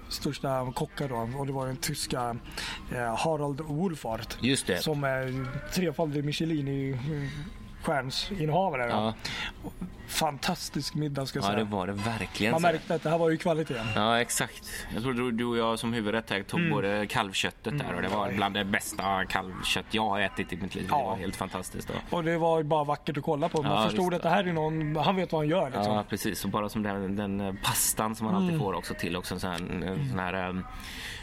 största 0.09 0.71
kockar 0.75 1.07
då 1.09 1.29
och 1.39 1.47
det 1.47 1.53
var 1.53 1.67
den 1.67 1.77
tyska 1.77 2.37
eh, 2.95 3.15
Harald 3.17 3.61
Wolfart. 3.61 4.37
Just 4.41 4.67
det. 4.67 4.77
Som 4.83 5.03
är 5.03 5.47
trefaldig 5.73 6.25
Michelin 6.25 6.67
i 6.67 6.99
stjärnsinnehavare. 7.83 8.89
Ja, 8.89 9.13
Fantastisk 10.07 10.95
middag 10.95 11.25
ska 11.25 11.39
jag 11.39 11.43
ja, 11.43 11.47
säga. 11.47 11.59
det 11.65 11.71
var 11.71 11.87
det 11.87 11.93
verkligen. 11.93 12.51
Man 12.51 12.61
märkte 12.61 12.95
att 12.95 13.03
det 13.03 13.09
här 13.09 13.17
var 13.17 13.29
ju 13.29 13.37
kvalitet. 13.37 13.81
Ja, 13.95 14.21
exakt. 14.21 14.85
Jag 14.93 15.03
tror 15.03 15.31
du, 15.31 15.45
och 15.45 15.57
jag 15.57 15.79
som 15.79 15.93
huvudrätt 15.93 16.29
här 16.29 16.43
tog 16.43 16.59
Mm. 16.59 16.71
både 16.71 17.07
kalvköttet 17.07 17.79
där 17.79 17.93
och 17.95 18.01
det 18.01 18.07
var 18.07 18.31
bland 18.31 18.55
det 18.55 18.65
bästa 18.65 19.25
kalvkött 19.25 19.85
jag 19.91 20.09
har 20.09 20.19
ätit 20.19 20.53
i 20.53 20.57
mitt 20.57 20.75
liv. 20.75 20.83
Det 20.83 20.89
Ja. 20.95 21.03
var 21.05 21.15
helt 21.15 21.35
fantastiskt. 21.35 21.87
Då. 21.87 22.17
Och 22.17 22.23
det 22.23 22.37
var 22.37 22.63
bara 22.63 22.83
vackert 22.83 23.17
att 23.17 23.23
kolla 23.23 23.49
på. 23.49 23.61
Man 23.61 23.71
Ja, 23.71 23.87
förstod 23.89 24.05
visst. 24.13 24.15
att 24.15 24.23
det 24.23 24.29
här 24.29 24.43
är 24.43 24.53
någon, 24.53 24.95
han 24.95 25.15
vet 25.15 25.31
vad 25.31 25.41
han 25.41 25.49
gör 25.49 25.65
liksom. 25.65 25.93
Ja, 25.95 26.03
precis. 26.09 26.45
Och 26.45 26.51
bara 26.51 26.69
som 26.69 26.83
den, 26.83 27.15
den 27.15 27.41
eh, 27.41 27.53
pastan 27.63 28.15
som 28.15 28.25
man 28.25 28.35
Mm. 28.35 28.45
alltid 28.45 28.59
får 28.59 28.73
också 28.73 28.93
till. 28.93 29.15
Också 29.17 29.33
en 29.33 29.39
sån 29.39 29.49
här, 29.51 29.57
en 29.59 30.09
sån 30.09 30.19
här 30.19 30.63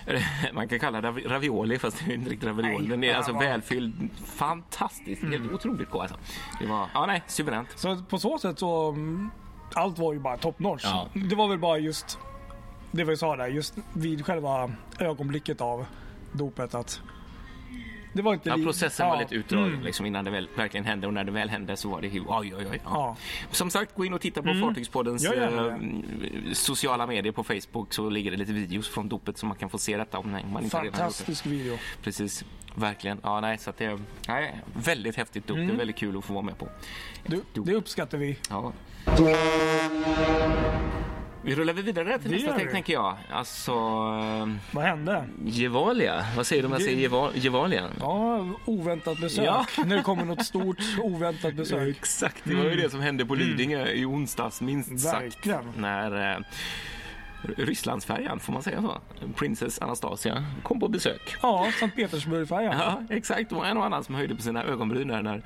man 0.52 0.68
kan 0.68 0.78
kalla 0.78 1.00
det 1.00 1.08
ravi- 1.08 1.28
ravioli 1.28 1.78
fast 1.78 1.98
det 2.04 2.12
är 2.12 2.14
inte 2.14 2.30
riktigt 2.30 2.48
ravioli. 2.48 2.86
Den 2.88 3.04
är 3.04 3.14
alltså 3.14 3.32
välfylld. 3.32 4.08
Fantastiskt. 4.24 5.22
Helt 5.22 5.52
otroligt 5.52 5.90
god 5.90 6.00
alltså. 6.00 6.16
Det 6.60 6.66
var, 6.66 6.88
ja 6.94 7.06
nej, 7.06 7.22
suveränt. 7.26 7.68
Så 7.76 8.02
på 8.02 8.18
så 8.18 8.38
sätt 8.38 8.58
så, 8.58 8.88
mm, 8.88 9.30
allt 9.74 9.98
var 9.98 10.12
ju 10.12 10.18
bara 10.18 10.36
top 10.36 10.58
notch. 10.58 10.84
Ja. 10.84 11.08
Det 11.14 11.34
var 11.34 11.48
väl 11.48 11.58
bara 11.58 11.78
just, 11.78 12.18
det 12.90 13.04
vi 13.04 13.16
sa 13.16 13.36
där, 13.36 13.46
just 13.48 13.74
vid 13.92 14.26
själva 14.26 14.70
ögonblicket 14.98 15.60
av 15.60 15.86
dopet 16.32 16.74
att 16.74 17.00
det 18.12 18.22
var 18.22 18.34
inte 18.34 18.48
Ja, 18.48 18.56
processen 18.56 19.06
ja, 19.06 19.12
var 19.12 19.20
lite 19.22 19.34
utdragen 19.34 19.72
mm, 19.72 19.84
liksom, 19.84 20.06
innan 20.06 20.24
det 20.24 20.30
väl, 20.30 20.48
verkligen 20.56 20.84
hände 20.86 21.06
och 21.06 21.14
när 21.14 21.24
det 21.24 21.32
väl 21.32 21.50
hände 21.50 21.76
så 21.76 21.88
var 21.88 22.00
det 22.00 22.08
ju 22.08 22.20
oj, 22.20 22.54
oj, 22.54 22.66
oj. 22.70 22.80
Ja. 22.84 23.16
Som 23.50 23.70
sagt, 23.70 23.96
gå 23.96 24.04
in 24.04 24.14
och 24.14 24.20
titta 24.20 24.42
på 24.42 24.54
Fartygspoddens 24.54 25.24
Gör 25.24 25.34
gärna 25.34 25.66
eh, 25.66 26.52
sociala 26.52 27.06
medier 27.06 27.32
på 27.32 27.44
Facebook 27.44 27.94
så 27.94 28.10
ligger 28.10 28.30
det 28.30 28.36
lite 28.36 28.52
videos 28.52 28.88
från 28.88 29.08
dopet 29.08 29.38
så 29.38 29.46
man 29.46 29.56
kan 29.56 29.70
få 29.70 29.78
se 29.78 29.96
detta 29.96 30.18
om 30.18 30.30
man 30.52 30.64
inte 30.64 30.76
redan. 30.76 30.92
Fantastisk 30.92 31.46
video. 31.46 31.78
Precis, 32.02 32.44
verkligen. 32.74 33.20
Ja, 33.22 33.40
nej, 33.40 33.58
så 33.58 33.72
det 33.78 33.84
är 33.84 33.98
nej, 34.28 34.60
väldigt 34.74 35.16
häftigt 35.16 35.46
dop. 35.46 35.56
Mm. 35.56 35.68
Det 35.68 35.74
är 35.74 35.78
väldigt 35.78 35.96
kul 35.96 36.18
att 36.18 36.24
få 36.24 36.32
vara 36.32 36.44
med 36.44 36.58
på. 36.58 36.68
Du, 37.26 37.42
det 37.54 37.74
uppskattar 37.74 38.18
vi. 38.18 38.38
Ja. 38.48 38.72
Vi 41.44 41.54
rullar 41.54 41.72
vidare 41.72 42.18
till 42.18 42.30
Det 42.30 42.36
nästa 42.36 42.52
steg 42.54 42.66
vi. 42.66 42.72
tänker 42.72 42.92
jag. 42.92 43.16
Alltså, 43.30 43.72
eh, 43.72 44.48
Vad 44.70 44.84
hände? 44.84 45.24
Gevalia. 45.44 46.24
Vad 46.36 46.46
säger 46.46 46.62
du 46.62 46.66
om 46.66 46.72
jag 46.72 46.82
säger 46.82 47.08
Geva- 47.08 47.30
Gevalia? 47.34 47.88
Ja, 48.00 48.46
oväntat 48.64 49.18
besök. 49.20 49.44
Ja. 49.46 49.66
Det 49.86 50.02
kommer 50.02 50.24
något 50.24 50.46
stort 50.46 50.76
oväntat 51.02 51.54
besök. 51.54 51.96
Exakt, 51.98 52.40
det 52.44 52.54
var 52.54 52.64
ju 52.64 52.76
det 52.76 52.90
som 52.90 53.00
hände 53.00 53.26
på 53.26 53.34
Lidingö 53.34 53.86
i 53.88 54.04
onsdags 54.04 54.60
minst 54.60 55.00
sagt. 55.00 55.22
Verkligen. 55.22 55.72
När 55.76 56.32
eh, 56.36 56.38
Rysslandsfärjan, 57.56 58.40
får 58.40 58.52
man 58.52 58.62
säga 58.62 58.82
så? 58.82 59.00
Princess 59.36 59.78
Anastasia 59.82 60.44
kom 60.62 60.80
på 60.80 60.88
besök. 60.88 61.36
Ja, 61.42 61.70
Sankt 61.80 61.96
Petersburgfärjan. 61.96 62.74
Ja, 62.78 63.02
exakt. 63.16 63.48
Det 63.48 63.54
var 63.54 63.64
en 63.66 63.76
och 63.76 63.84
annan 63.84 64.04
som 64.04 64.14
höjde 64.14 64.34
på 64.34 64.42
sina 64.42 64.64
ögonbryn 64.64 65.08
där 65.08 65.22
när 65.22 65.42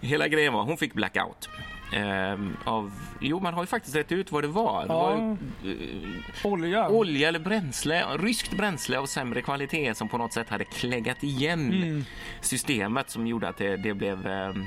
hela 0.00 0.28
grejen 0.28 0.52
var. 0.52 0.62
Hon 0.64 0.76
fick 0.76 0.94
blackout. 0.94 1.48
Ehm, 1.94 2.56
av, 2.64 2.92
jo, 3.20 3.40
man 3.40 3.54
har 3.54 3.62
ju 3.62 3.66
faktiskt 3.66 3.96
rätt 3.96 4.12
ut 4.12 4.32
vad 4.32 4.44
det 4.44 4.48
var. 4.48 4.80
Det 4.86 4.92
Ja. 4.92 4.98
var 4.98 5.36
ju, 5.64 5.72
eh, 6.42 6.46
Olja. 6.46 6.88
olja 6.88 7.28
eller 7.28 7.38
bränsle, 7.38 8.04
ryskt 8.18 8.52
bränsle 8.56 8.98
av 8.98 9.06
sämre 9.06 9.42
kvalitet 9.42 9.94
som 9.94 10.08
på 10.08 10.18
något 10.18 10.32
sätt 10.32 10.48
hade 10.48 10.64
kläggat 10.64 11.22
igen 11.24 11.72
Mm. 11.72 12.04
systemet 12.40 13.10
som 13.10 13.26
gjorde 13.26 13.48
att 13.48 13.56
det, 13.58 13.76
det 13.76 13.94
blev 13.94 14.26
ehm, 14.26 14.64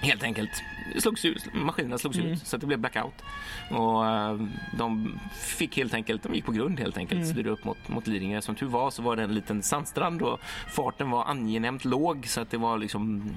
helt 0.00 0.22
enkelt 0.22 0.50
slogs 0.98 1.24
ut, 1.24 1.54
maskinerna 1.54 1.98
slogs 1.98 2.18
Mm. 2.18 2.30
ut 2.32 2.46
så 2.46 2.56
att 2.56 2.60
det 2.60 2.66
blev 2.66 2.78
blackout. 2.78 3.22
Och 3.70 4.06
eh, 4.06 4.40
de 4.78 5.18
fick 5.40 5.76
helt 5.76 5.94
enkelt, 5.94 6.22
de 6.22 6.34
gick 6.34 6.44
på 6.44 6.52
grund 6.52 6.78
helt 6.80 6.96
enkelt, 6.96 7.20
Mm. 7.20 7.32
styrde 7.32 7.50
upp 7.50 7.64
mot, 7.64 7.88
mot 7.88 8.06
Lidingö. 8.06 8.40
Som 8.40 8.54
tur 8.54 8.66
var 8.66 8.90
så 8.90 9.02
var 9.02 9.16
det 9.16 9.22
en 9.22 9.34
liten 9.34 9.62
sandstrand 9.62 10.22
och 10.22 10.40
farten 10.68 11.10
var 11.10 11.24
angenämt 11.24 11.84
låg 11.84 12.26
så 12.26 12.40
att 12.40 12.50
det 12.50 12.56
var 12.58 12.78
liksom, 12.78 13.30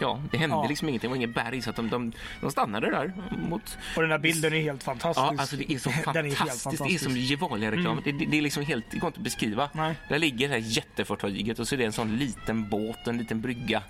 ja, 0.00 0.20
det 0.30 0.36
hände 0.38 0.56
Ja. 0.56 0.66
liksom 0.68 0.88
ingenting, 0.88 1.08
det 1.08 1.10
var 1.10 1.16
inget 1.24 1.34
berg 1.34 1.62
så 1.62 1.70
att 1.70 1.76
de, 1.76 1.88
de, 1.90 2.12
de 2.40 2.50
stannade 2.50 2.90
där 2.90 3.12
mot 3.50 3.78
Och 3.96 4.02
den 4.02 4.10
här 4.10 4.18
bilden 4.18 4.52
är 4.54 4.60
helt 4.60 4.82
fantastisk. 4.82 5.26
Ja, 5.26 5.34
alltså 5.38 5.56
det 5.56 5.72
är 5.72 5.78
så 5.78 5.90
Den 5.94 6.02
fantastiskt. 6.04 6.40
är 6.40 6.44
helt 6.44 6.64
Det 6.64 6.68
är 6.68 6.70
fantastisk. 6.70 7.04
som 7.04 7.16
Gevalia-reklam. 7.16 8.00
Det, 8.04 8.12
det, 8.12 8.26
det 8.26 8.38
är 8.38 8.42
liksom 8.42 8.62
helt, 8.64 8.84
det 8.90 8.98
går 8.98 9.06
inte 9.08 9.18
att 9.18 9.24
beskriva. 9.24 9.70
Nej. 9.72 9.94
Där 10.08 10.18
ligger 10.18 10.48
det 10.48 10.54
här 10.54 10.60
jättefartyget 10.64 11.58
och 11.58 11.68
så 11.68 11.74
är 11.74 11.78
det 11.78 11.84
en 11.84 11.92
sån 11.92 12.16
liten 12.16 12.68
båt, 12.68 13.06
en 13.06 13.18
liten 13.18 13.40
brygga. 13.40 13.82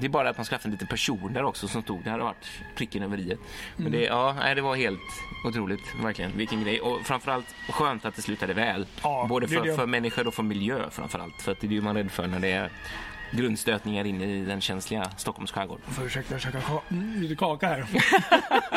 Det 0.00 0.06
är 0.06 0.10
bara 0.10 0.28
att 0.28 0.36
man 0.38 0.44
ska 0.46 0.54
haft 0.54 0.64
en 0.64 0.70
liten 0.72 0.86
person 0.88 1.32
där 1.32 1.42
också 1.44 1.68
som 1.68 1.82
stod. 1.82 2.04
Det 2.04 2.10
hade 2.12 2.24
varit 2.24 2.46
pricken 2.76 3.02
över 3.02 3.18
i. 3.20 3.36
Men 3.76 3.86
Mm. 3.86 3.92
det, 4.00 4.04
ja, 4.06 4.34
nej, 4.38 4.54
det 4.54 4.62
var 4.62 4.76
helt 4.76 5.00
otroligt, 5.44 5.94
verkligen. 6.02 6.36
Vilken 6.36 6.62
grej. 6.64 6.80
Och 6.80 7.00
framförallt 7.06 7.54
skönt 7.68 8.04
att 8.04 8.14
det 8.16 8.22
slutade 8.22 8.54
väl. 8.54 8.86
Ja, 9.02 9.26
Både 9.28 9.46
det 9.46 9.54
för, 9.56 9.66
det. 9.66 9.74
för 9.76 9.86
människor 9.86 10.26
och 10.26 10.34
för 10.34 10.42
miljö 10.42 10.90
framförallt. 10.90 11.42
För 11.42 11.52
att 11.52 11.60
det 11.60 11.66
är 11.66 11.70
ju 11.70 11.80
man 11.80 11.96
rädd 11.96 12.10
för 12.10 12.26
när 12.26 12.40
det 12.40 12.48
är 12.52 12.70
grundstötningar 13.32 14.04
in 14.04 14.20
i 14.20 14.44
den 14.44 14.60
känsliga 14.60 15.10
Stockholms 15.16 15.52
skärgård. 15.52 15.80
Får 15.88 16.04
ursäkta, 16.04 16.34
jag 16.34 16.40
käkar 16.40 16.60
ka- 16.60 16.80
mm, 16.90 17.20
lite 17.22 17.34
kaka 17.36 17.66
här. 17.68 17.84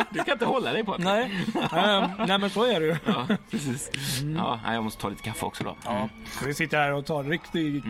Du 0.09 0.23
kan 0.23 0.33
inte 0.33 0.45
hålla 0.45 0.73
dig 0.73 0.83
på 0.83 0.97
det. 0.97 1.03
nej, 1.03 1.31
Ehm, 1.73 2.09
nej, 2.27 2.37
men 2.39 2.49
så 2.49 2.63
är 2.63 2.79
det 2.79 2.85
ju. 2.85 2.95
Ja, 3.05 3.27
precis. 3.51 3.91
Ja, 4.37 4.59
nej, 4.65 4.75
jag 4.75 4.83
måste 4.83 5.01
ta 5.01 5.09
lite 5.09 5.23
kaffe 5.23 5.45
också 5.45 5.63
då. 5.63 5.75
Ja, 5.85 6.09
så 6.39 6.45
vi 6.45 6.53
sitter 6.53 6.77
här 6.77 6.93
och 6.93 7.05
tar 7.05 7.23
riktig... 7.23 7.83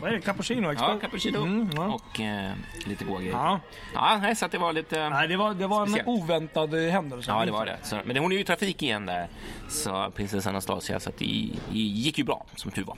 Vad 0.00 0.10
är 0.10 0.14
det? 0.14 0.20
Cappuccino? 0.20 0.72
Ja, 0.72 0.98
cappuccino 1.00 1.38
Mm, 1.42 1.70
ja. 1.76 1.86
och 1.86 2.20
eh, 2.20 2.52
lite 2.86 3.04
goda 3.04 3.18
grejer. 3.20 3.32
Ja. 3.32 3.60
Ja, 3.94 4.34
så 4.36 4.44
att 4.46 4.52
det 4.52 4.58
var 4.58 4.72
lite... 4.72 5.08
Nej, 5.08 5.28
det 5.28 5.36
var, 5.36 5.54
det 5.54 5.66
var 5.66 5.86
en 5.86 6.06
oväntad 6.06 6.74
eh, 6.86 6.90
händelse. 6.92 7.30
Ja, 7.30 7.44
det 7.44 7.50
var 7.52 7.66
det. 7.66 7.78
Så, 7.82 8.00
men 8.04 8.16
hon 8.16 8.32
är 8.32 8.36
ju 8.36 8.42
i 8.42 8.44
trafik 8.44 8.82
igen 8.82 9.06
där, 9.06 9.28
sa 9.68 10.10
prinsessan 10.16 10.50
Anastasia, 10.50 11.00
så 11.00 11.10
det 11.18 11.24
gick 11.72 12.18
ju 12.18 12.24
bra, 12.24 12.46
som 12.56 12.70
tur 12.70 12.84
var. 12.84 12.96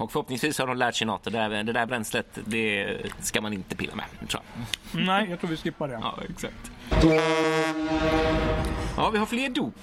Och 0.00 0.12
förhoppningsvis 0.12 0.58
har 0.58 0.66
de 0.66 0.76
lärt 0.76 0.94
sig 0.94 1.06
något. 1.06 1.24
Det 1.24 1.30
där, 1.30 1.62
det 1.62 1.72
där 1.72 1.86
bränslet, 1.86 2.38
det 2.44 2.96
ska 3.20 3.40
man 3.40 3.52
inte 3.52 3.76
pilla 3.76 3.94
med, 3.94 4.28
tror 4.28 4.42
jag. 4.92 5.02
Nej, 5.06 5.30
jag 5.30 5.40
tror 5.40 5.50
vi 5.50 5.56
skippar 5.56 5.88
det. 5.88 5.94
Ja, 5.94 6.18
exakt. 6.30 6.70
Ja, 8.96 9.10
vi 9.10 9.18
har 9.18 9.26
fler 9.26 9.48
dop. 9.48 9.74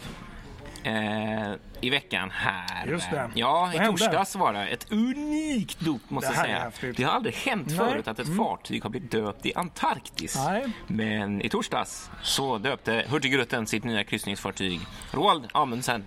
Eh, 0.83 1.53
I 1.81 1.89
veckan 1.89 2.31
här. 2.31 2.87
Just 2.87 3.11
det. 3.11 3.29
Ja, 3.35 3.73
i 3.73 3.77
torsdags 3.85 4.35
var 4.35 4.53
det 4.53 4.67
ett 4.67 4.91
unikt 4.91 5.79
dop 5.79 6.09
måste 6.09 6.33
jag 6.33 6.45
säga. 6.45 6.71
Det 6.97 7.03
har 7.03 7.11
aldrig 7.11 7.35
hänt 7.35 7.67
Nej. 7.67 7.77
förut 7.77 8.07
att 8.07 8.19
ett 8.19 8.37
fartyg 8.37 8.83
har 8.83 8.89
blivit 8.89 9.11
döpt 9.11 9.45
i 9.45 9.53
Antarktis. 9.55 10.35
Nej. 10.35 10.65
Men 10.87 11.41
i 11.41 11.49
torsdags 11.49 12.09
så 12.21 12.57
döpte 12.57 13.05
Hurtigruten 13.09 13.67
sitt 13.67 13.83
nya 13.83 14.03
kryssningsfartyg 14.03 14.79
Roald 15.11 15.47
Amundsen 15.51 16.03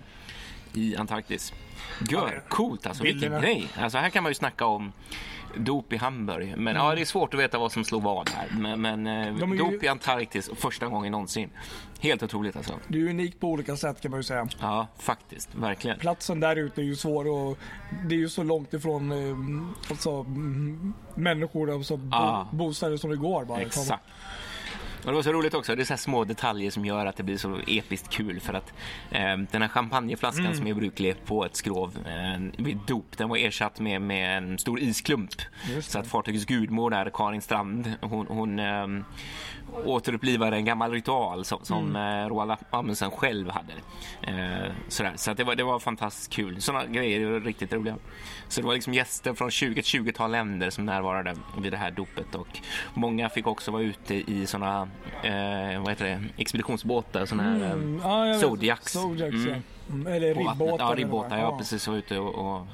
i 0.73 0.95
Antarktis. 0.95 1.53
Gör, 2.09 2.43
coolt 2.49 2.87
alltså, 2.87 3.03
vilken 3.03 3.19
Bilderna. 3.21 3.41
grej. 3.41 3.67
Alltså 3.79 3.97
här 3.97 4.09
kan 4.09 4.23
man 4.23 4.29
ju 4.29 4.35
snacka 4.35 4.65
om 4.65 4.91
dop 5.57 5.93
i 5.93 5.97
Hamburg. 5.97 6.53
Men 6.57 6.75
ja, 6.75 6.95
det 6.95 7.01
är 7.01 7.05
svårt 7.05 7.33
att 7.33 7.39
veta 7.39 7.57
vad 7.59 7.71
som 7.71 7.83
slog 7.83 8.03
vad 8.03 8.29
här. 8.29 8.47
Men, 8.51 8.81
men 8.81 9.07
eh. 9.07 9.35
De 9.35 9.51
är 9.51 9.55
ju- 9.55 9.61
dop 9.71 9.83
i 9.83 9.87
Antarktis 9.87 10.49
första 10.55 10.87
gången 10.87 11.11
någonsin. 11.11 11.49
Helt 11.99 12.23
otroligt 12.23 12.55
alltså. 12.55 12.73
Det 12.87 12.97
är 13.01 13.09
unikt 13.09 13.39
på 13.39 13.47
olika 13.47 13.75
sätt 13.75 14.01
kan 14.01 14.11
man 14.11 14.19
ju 14.19 14.23
säga. 14.23 14.47
Ja, 14.59 14.87
faktiskt. 14.99 15.55
Verkligen. 15.55 15.99
Platsen 15.99 16.39
där 16.39 16.55
ute 16.55 16.81
är 16.81 16.85
ju 16.85 16.95
svår 16.95 17.27
och 17.27 17.57
det 18.05 18.15
är 18.15 18.19
ju 18.19 18.29
så 18.29 18.43
långt 18.43 18.73
ifrån 18.73 19.11
eh, 19.11 19.37
alltså, 19.91 20.11
mm, 20.11 20.93
människor, 21.15 21.71
alltså 21.71 21.97
bo, 21.97 22.45
bostäder 22.51 22.97
som 22.97 23.09
det 23.09 23.17
går 23.17 23.45
bara. 23.45 23.61
Exakt. 23.61 24.03
Och 25.05 25.07
det 25.07 25.13
var 25.13 25.21
så 25.21 25.31
roligt 25.33 25.53
också. 25.53 25.75
Det 25.75 25.81
är 25.83 25.85
så 25.85 25.97
små 25.97 26.23
detaljer 26.23 26.71
som 26.71 26.85
gör 26.85 27.05
att 27.05 27.15
det 27.15 27.23
blir 27.23 27.37
så 27.37 27.59
episkt 27.67 28.09
kul. 28.09 28.39
För 28.39 28.53
att 28.53 28.73
eh, 29.11 29.37
den 29.51 29.61
här 29.61 29.67
champagneflaskan 29.67 30.45
Mm. 30.45 30.57
som 30.57 30.67
är 30.67 30.73
bruklig 30.73 31.25
på 31.25 31.45
ett 31.45 31.55
skrov 31.55 31.97
eh, 32.05 32.63
vid 32.63 32.77
dop, 32.87 33.17
den 33.17 33.29
var 33.29 33.37
ersatt 33.37 33.79
med, 33.79 34.01
med 34.01 34.37
en 34.37 34.59
stor 34.59 34.79
isklump. 34.79 35.29
Så 35.81 35.99
att 35.99 36.07
fartygets 36.07 36.45
gudmor 36.45 36.89
där, 36.89 37.09
Karin 37.13 37.41
Strand, 37.41 37.93
hon, 38.01 38.27
hon 38.29 38.59
eh, 38.59 38.87
återupplivade 39.85 40.55
en 40.57 40.65
gammal 40.65 40.91
ritual 40.91 41.45
som, 41.45 41.59
som 41.65 41.95
Mm. 41.95 42.23
eh, 42.23 42.29
Roald 42.29 42.57
Amundsen 42.69 43.11
själv 43.11 43.49
hade. 43.49 43.73
Eh, 44.21 44.71
sådär. 44.87 45.13
Så 45.15 45.31
att 45.31 45.37
det, 45.37 45.43
var, 45.43 45.55
det 45.55 45.63
var 45.63 45.79
fantastiskt 45.79 46.31
kul. 46.33 46.61
Sådana 46.61 46.85
grejer 46.85 47.19
är 47.31 47.39
riktigt 47.39 47.73
roliga. 47.73 47.95
Så 48.47 48.61
det 48.61 48.67
var 48.67 48.73
liksom 48.73 48.93
gäster 48.93 49.33
från 49.33 49.51
20, 49.51 49.79
ett 49.79 49.85
20-tal 49.85 50.31
länder 50.31 50.69
som 50.69 50.85
närvarade 50.85 51.35
vid 51.57 51.71
det 51.73 51.77
här 51.77 51.91
dopet 51.91 52.35
och 52.35 52.47
många 52.93 53.29
fick 53.29 53.47
också 53.47 53.71
vara 53.71 53.81
ute 53.83 54.15
i 54.31 54.45
sådana 54.47 54.89
eh, 55.23 55.79
vad 55.81 55.89
heter 55.89 56.05
det, 56.05 56.23
expeditionsbåtar, 56.37 57.25
sådana 57.25 57.43
här 57.49 57.71
Mm, 57.73 57.99
jag 58.03 58.33
vet. 58.33 58.39
Zodiacs. 58.41 58.91
Zodiacs 58.93 59.35
Mm. 59.35 59.61
ja. 60.05 60.09
Eller 60.11 60.35
ribbåtar. 60.35 60.89
Ja, 60.89 60.95
ribbåtar. 60.95 61.29
vad. 61.37 61.39
Ja, 61.39 61.57
precis. 61.57 61.87
Var 61.87 61.95
ute 61.95 62.17
och, 62.19 62.35
och 62.35 62.67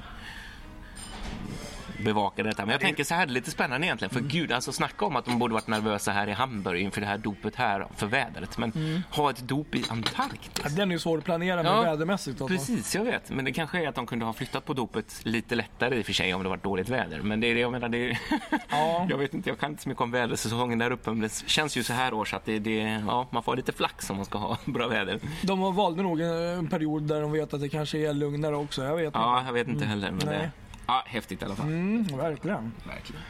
bevakade 1.98 2.48
detta. 2.48 2.64
Men 2.64 2.72
jag 2.72 2.80
tänker 2.80 3.04
så 3.04 3.14
här, 3.14 3.26
det 3.26 3.32
är 3.32 3.34
lite 3.34 3.50
spännande 3.50 3.86
egentligen. 3.86 4.14
För 4.14 4.20
gud, 4.20 4.52
alltså 4.52 4.72
snacka 4.72 5.04
om 5.04 5.16
att 5.16 5.24
de 5.24 5.38
borde 5.38 5.54
varit 5.54 5.66
nervösa 5.66 6.12
här 6.12 6.26
i 6.26 6.32
Hamburg 6.32 6.80
inför 6.80 7.00
det 7.00 7.06
här 7.06 7.18
dopet 7.18 7.56
här 7.56 7.86
för 7.96 8.06
vädret. 8.06 8.58
Men 8.58 9.02
ha 9.10 9.30
ett 9.30 9.48
dop 9.48 9.74
i 9.74 9.84
Antarktis. 9.88 10.64
Ja, 10.64 10.70
Den 10.70 10.90
är 10.90 10.92
ju 10.92 10.98
svår 10.98 11.18
att 11.18 11.24
planera 11.24 11.62
med 11.62 11.72
Ja, 11.72 11.82
vädermässigt. 11.82 12.40
Alltså. 12.40 12.56
Precis, 12.56 12.94
jag 12.94 13.04
vet. 13.04 13.30
Men 13.30 13.44
det 13.44 13.52
kanske 13.52 13.84
är 13.84 13.88
att 13.88 13.94
de 13.94 14.06
kunde 14.06 14.24
ha 14.24 14.32
flyttat 14.32 14.64
på 14.64 14.72
dopet 14.74 15.20
lite 15.22 15.54
lättare 15.54 15.98
i 15.98 16.02
och 16.02 16.06
för 16.06 16.12
sig 16.12 16.34
om 16.34 16.42
det 16.42 16.48
varit 16.48 16.62
dåligt 16.62 16.88
väder. 16.88 17.20
Men 17.22 17.40
det 17.40 17.46
är 17.46 17.54
det 17.54 17.60
jag 17.60 17.72
menar. 17.72 17.88
Det 17.88 18.10
är... 18.10 18.18
Ja. 18.70 19.06
jag 19.10 19.18
vet 19.18 19.34
inte, 19.34 19.50
jag 19.50 19.58
kan 19.58 19.70
inte 19.70 19.82
så 19.82 19.88
mycket 19.88 20.02
om 20.02 20.10
vädersäsongen 20.10 20.78
där 20.78 20.90
uppe. 20.90 21.10
Men 21.10 21.20
det 21.20 21.42
känns 21.46 21.76
ju 21.76 21.82
så 21.82 21.92
här 21.92 22.14
års 22.14 22.34
att 22.34 22.44
det, 22.44 22.58
det, 22.58 23.02
ja, 23.06 23.28
man 23.30 23.42
får 23.42 23.52
ha 23.52 23.56
lite 23.56 23.72
flax 23.72 24.10
om 24.10 24.16
man 24.16 24.24
ska 24.24 24.38
ha 24.38 24.58
bra 24.64 24.88
väder. 24.88 25.20
De 25.42 25.74
valde 25.76 26.02
nog 26.02 26.20
en, 26.20 26.68
period 26.68 27.02
där 27.02 27.20
de 27.20 27.32
vet 27.32 27.54
att 27.54 27.60
det 27.60 27.68
kanske 27.68 27.98
är 27.98 28.12
lugnare 28.14 28.56
också. 28.56 28.84
Jag 28.84 28.96
vet 28.96 29.14
Ja, 29.14 29.42
jag 29.46 29.52
vet 29.52 29.68
inte 29.68 29.84
heller. 29.84 30.10
Men 30.10 30.26
Nej. 30.26 30.38
det, 30.38 30.50
ja, 30.88 31.02
häftigt 31.06 31.42
i 31.42 31.44
alla 31.44 31.54
fall. 31.54 31.66
Mm, 31.66 32.02
verkligen. 32.16 32.72
Verkligen. 32.86 33.22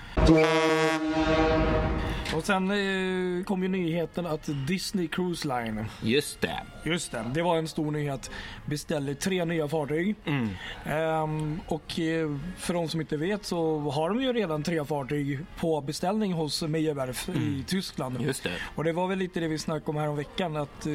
Och 2.34 2.44
sen 2.44 2.70
eh, 2.70 3.44
kom 3.44 3.62
ju 3.62 3.68
nyheten 3.68 4.26
att 4.26 4.48
Disney 4.66 5.08
Cruise 5.08 5.48
Line, 5.48 5.84
Just 6.02 6.40
det. 6.40 6.60
just 6.84 7.12
det, 7.12 7.24
det 7.34 7.42
var 7.42 7.56
en 7.58 7.68
stor 7.68 7.90
nyhet, 7.90 8.30
beställde 8.66 9.14
tre 9.14 9.44
nya 9.44 9.68
fartyg. 9.68 10.16
Mm. 10.24 10.48
Ehm, 10.84 11.60
och 11.68 11.98
eh, 11.98 12.36
för 12.56 12.74
de 12.74 12.88
som 12.88 13.00
inte 13.00 13.16
vet 13.16 13.44
så 13.44 13.78
har 13.78 14.08
de 14.08 14.22
ju 14.22 14.32
redan 14.32 14.62
tre 14.62 14.84
fartyg 14.84 15.38
på 15.60 15.80
beställning 15.80 16.32
hos 16.32 16.62
Meyerwerf 16.62 17.28
i 17.28 17.64
Tyskland. 17.66 18.16
Mm. 18.16 18.26
Just 18.26 18.42
det. 18.42 18.52
Och 18.74 18.84
det 18.84 18.92
var 18.92 19.06
väl 19.06 19.18
lite 19.18 19.40
det 19.40 19.48
vi 19.48 19.58
snackade 19.58 19.90
om 19.90 19.96
här 19.96 20.08
om 20.08 20.16
veckan 20.16 20.56
att 20.56 20.86
eh, 20.86 20.92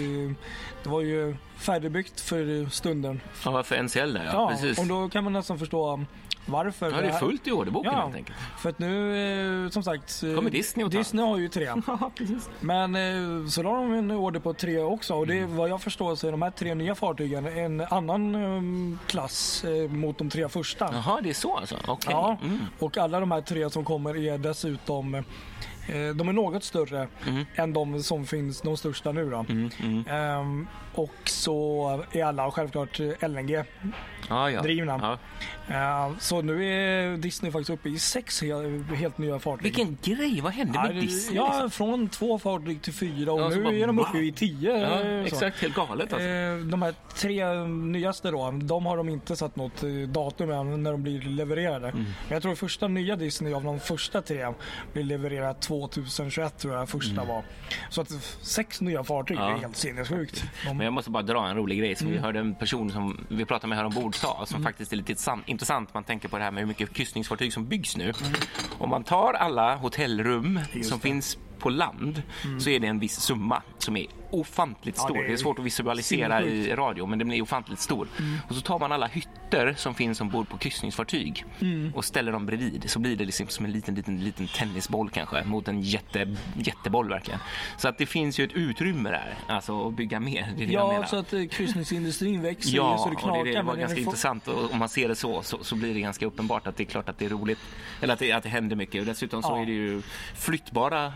det 0.84 0.90
var 0.90 1.02
ju 1.02 1.36
färdigbyggt 1.58 2.20
för 2.20 2.70
stunden. 2.70 3.22
Ja, 3.46 3.64
för 3.64 3.84
NCL 3.84 4.14
där, 4.14 4.26
ja. 4.26 4.32
Ja, 4.34 4.50
precis. 4.50 4.80
och 4.80 4.86
då 4.86 5.10
kan 5.10 5.24
man 5.24 5.34
nästan 5.34 5.60
förstå 5.60 6.06
varför. 6.46 6.92
Ja, 6.92 7.02
det 7.02 7.08
är 7.08 7.12
fullt 7.20 7.48
i 7.48 7.52
orderboken 7.52 7.92
Ja, 7.96 8.02
helt 8.04 8.16
enkelt. 8.16 8.38
för 8.60 8.70
att 8.70 8.80
nu 8.80 9.64
eh, 9.66 9.70
som 9.70 9.84
sagt. 9.84 10.24
eh, 10.24 10.36
Kommer 10.36 10.50
Disney 10.50 10.86
och 10.86 10.92
tar. 10.92 10.98
Disney 11.00 11.26
har 11.26 11.38
ju 11.38 11.50
tre. 11.50 11.64
Ja, 11.88 12.12
precis. 12.16 12.50
Men 12.60 12.96
eh, 12.96 13.48
så 13.48 13.64
la 13.64 13.72
de 13.74 13.94
en 13.94 14.12
order 14.12 14.40
på 14.40 14.54
tre 14.54 14.80
också 14.80 15.14
och 15.14 15.28
det 15.28 15.34
Mm. 15.38 15.58
vad 15.58 15.70
jag 15.70 15.82
förstår 15.82 16.16
så 16.16 16.28
är 16.28 16.32
de 16.32 16.42
här 16.42 16.52
tre 16.52 16.76
nya 16.76 16.96
fartygen 16.96 17.46
en 17.48 17.82
annan 17.82 18.36
eh, 18.36 18.98
klass 19.08 19.66
mot 19.90 20.18
de 20.18 20.30
tre 20.30 20.50
första. 20.50 20.90
Jaha, 20.94 21.22
det 21.22 21.30
är 21.30 21.34
så 21.34 21.58
alltså? 21.58 21.76
Okej. 21.88 22.12
Ja, 22.14 22.38
Mm. 22.44 22.60
och 22.80 22.98
alla 22.98 23.20
de 23.20 23.32
här 23.32 23.42
tre 23.42 23.70
som 23.70 23.86
kommer 23.86 24.18
är 24.18 24.38
dessutom 24.38 25.24
de 26.16 26.30
är 26.30 26.34
något 26.34 26.64
större 26.64 27.08
Mm. 27.28 27.46
än 27.56 27.74
de 27.74 28.04
som 28.04 28.26
finns, 28.26 28.62
de 28.62 28.78
största 28.78 29.12
nu 29.12 29.30
då. 29.30 29.46
Mm, 29.50 29.70
mm. 29.84 30.04
Ehm, 30.10 30.68
och 30.96 31.14
så 31.26 32.04
är 32.12 32.24
alla 32.24 32.52
självklart 32.52 33.00
eh, 33.00 33.30
LNG. 33.30 33.64
Ja, 34.30 34.52
ja. 34.52 34.64
Ja. 35.00 35.18
Ehm, 35.68 36.16
så 36.20 36.42
nu 36.42 36.66
är 36.66 37.18
Disney 37.18 37.52
faktiskt 37.52 37.70
uppe 37.70 37.90
i 37.90 38.00
sex 38.00 38.44
he- 38.44 38.94
helt 38.96 39.18
nya 39.18 39.40
fartyg. 39.40 39.64
Vilken 39.64 39.98
grej! 40.04 40.42
Vad 40.42 40.54
hände 40.54 40.74
Ja, 40.76 40.84
med 40.84 40.96
det- 40.96 41.02
Disney? 41.02 41.36
Ja, 41.38 41.48
liksom? 41.54 41.72
från 41.72 42.10
två 42.10 42.40
fartyg 42.40 42.82
till 42.82 42.94
fyra 42.94 43.32
och 43.34 43.40
Ja, 43.42 43.50
nu 43.50 43.64
bara, 43.64 43.74
är 43.74 43.88
de 43.88 44.00
uppe 44.00 44.18
i 44.18 44.32
tio. 44.32 44.78
Ja, 44.78 45.00
eh, 45.02 45.24
exakt. 45.26 45.62
Helt 45.62 45.76
galet 45.76 46.14
alltså. 46.14 46.28
Eh, 46.28 46.56
De 46.58 46.82
här 46.82 46.94
tre 47.16 47.54
nyaste 47.68 48.32
då, 48.32 48.52
de 48.52 48.86
har 48.86 48.98
de 48.98 49.10
inte 49.10 49.36
satt 49.36 49.56
något 49.56 49.84
eh, 49.84 49.90
datum 49.90 50.52
än 50.52 50.84
när 50.84 50.92
de 50.92 51.04
blir 51.04 51.22
levererade. 51.22 51.88
Mm. 51.88 52.04
Men 52.04 52.14
jag 52.30 52.42
tror 52.42 52.56
första 52.56 52.88
nya 52.88 53.16
Disney 53.16 53.54
av 53.54 53.64
de 53.64 53.80
första 53.80 54.22
tre 54.22 54.48
blir 54.94 55.04
levererat 55.04 55.62
2021 55.80 56.58
tror 56.58 56.74
jag 56.76 56.90
första 56.90 57.24
var. 57.24 57.44
Så 57.90 58.02
att 58.02 58.12
sex 58.42 58.82
nya 58.82 59.04
fartyg 59.04 59.38
Mm. 59.38 59.50
Ja. 59.50 59.56
är 59.56 59.60
helt 59.62 59.76
sinnessjukt. 59.78 60.44
De, 60.66 60.78
Men 60.78 60.86
jag 60.86 60.94
måste 60.94 61.12
bara 61.12 61.24
dra 61.24 61.48
en 61.48 61.56
rolig 61.56 61.80
grej 61.80 61.96
som 61.96 62.08
vi 62.08 62.14
Mm. 62.14 62.24
hörde 62.24 62.40
en 62.40 62.56
person 62.56 62.92
som 62.92 63.26
vi 63.30 63.46
pratade 63.46 63.68
med 63.68 63.78
här 63.78 63.86
ombord 63.86 64.16
sa 64.16 64.46
som 64.46 64.64
faktiskt 64.64 64.92
är 64.94 64.98
lite 64.98 65.12
intressant-. 65.46 65.94
Man 65.94 66.04
tänker 66.04 66.28
på 66.30 66.38
det 66.38 66.44
här 66.44 66.52
med 66.52 66.62
hur 66.62 66.68
mycket 66.68 66.94
kryssningsfartyg 66.94 67.54
som 67.54 67.66
byggs 67.68 67.98
nu. 67.98 68.14
Om 68.80 68.90
man 68.90 69.04
tar 69.04 69.34
alla 69.34 69.76
hotellrum 69.76 70.44
Mm. 70.46 70.64
Just 70.74 70.90
som 70.90 71.00
det. 71.00 71.08
Mm. 71.08 71.16
finns 71.16 71.38
på 71.64 71.70
land 71.70 72.22
så 72.60 72.70
är 72.70 72.80
det 72.80 72.88
en 72.88 73.00
viss 73.00 73.20
summa 73.20 73.62
som 73.78 73.98
är 73.98 74.06
ofantligt 74.32 74.98
Ja, 74.98 75.04
stor. 75.04 75.16
det 75.18 75.22
det, 75.24 75.28
är 75.30 75.34
är 75.34 75.38
svårt 75.38 75.60
att 75.60 75.66
visualisera 75.66 76.40
sinnessjukt. 76.40 76.68
i 76.68 76.76
radio 76.76 77.06
men 77.06 77.20
den 77.20 77.32
är 77.32 77.42
ofantligt 77.42 77.80
stor. 77.82 78.08
Mm. 78.20 78.40
Och 78.50 78.56
så 78.56 78.62
tar 78.62 78.80
man 78.80 78.92
alla 78.92 79.08
hytter 79.08 79.74
som 79.78 79.96
finns 79.96 80.22
ombord 80.22 80.50
på 80.50 80.58
kryssningsfartyg 80.58 81.46
Mm. 81.62 81.92
och 81.96 82.06
ställer 82.06 82.32
dem 82.32 82.46
bredvid 82.46 82.90
så 82.90 83.00
blir 83.00 83.16
det 83.16 83.26
liksom 83.26 83.48
som 83.48 83.66
en 83.66 83.72
liten, 83.72 83.96
liten, 83.96 84.24
liten 84.24 84.48
tennisboll 84.48 85.10
kanske 85.10 85.44
mot 85.44 85.68
en 85.68 85.82
jätte, 85.82 86.36
jätteboll 86.58 87.10
verkligen. 87.10 87.40
Så 87.78 87.88
att 87.88 87.98
det 87.98 88.06
finns 88.06 88.40
ju 88.40 88.44
ett 88.44 88.54
utrymme 88.54 89.10
där, 89.10 89.34
alltså 89.48 89.88
att 89.88 89.94
bygga 89.94 90.20
mer. 90.20 90.54
Det 90.58 90.66
det 90.66 90.74
ja, 90.74 91.06
så 91.06 91.16
att 91.16 91.34
eh, 91.34 91.46
kryssningsindustrin 91.46 92.42
växer 92.42 92.76
Ja, 92.76 92.98
så 92.98 93.10
det 93.10 93.16
och 93.16 93.22
knakar. 93.22 93.46
det, 93.46 93.52
det 93.54 93.62
var 93.62 93.76
ganska 93.76 94.00
intressant 94.00 94.48
och 94.48 94.72
om 94.72 94.80
man 94.80 94.90
ser 94.90 95.08
det 95.08 95.16
så, 95.16 95.42
så 95.42 95.64
så 95.64 95.76
blir 95.76 95.94
det 95.94 96.00
ganska 96.00 96.26
uppenbart 96.26 96.68
att 96.68 96.78
det 96.78 96.84
är 96.84 96.86
klart 96.86 97.10
att 97.10 97.18
det 97.18 97.26
är 97.26 97.30
roligt 97.30 97.60
eller 98.02 98.14
att 98.14 98.20
det, 98.20 98.32
att 98.32 98.44
det 98.44 98.50
händer 98.50 98.76
mycket 98.76 99.00
och 99.02 99.06
dessutom 99.06 99.44
så 99.44 99.50
Ja. 99.50 99.62
är 99.62 99.66
det 99.66 99.72
ju 99.72 100.02
flyttbara 100.36 101.14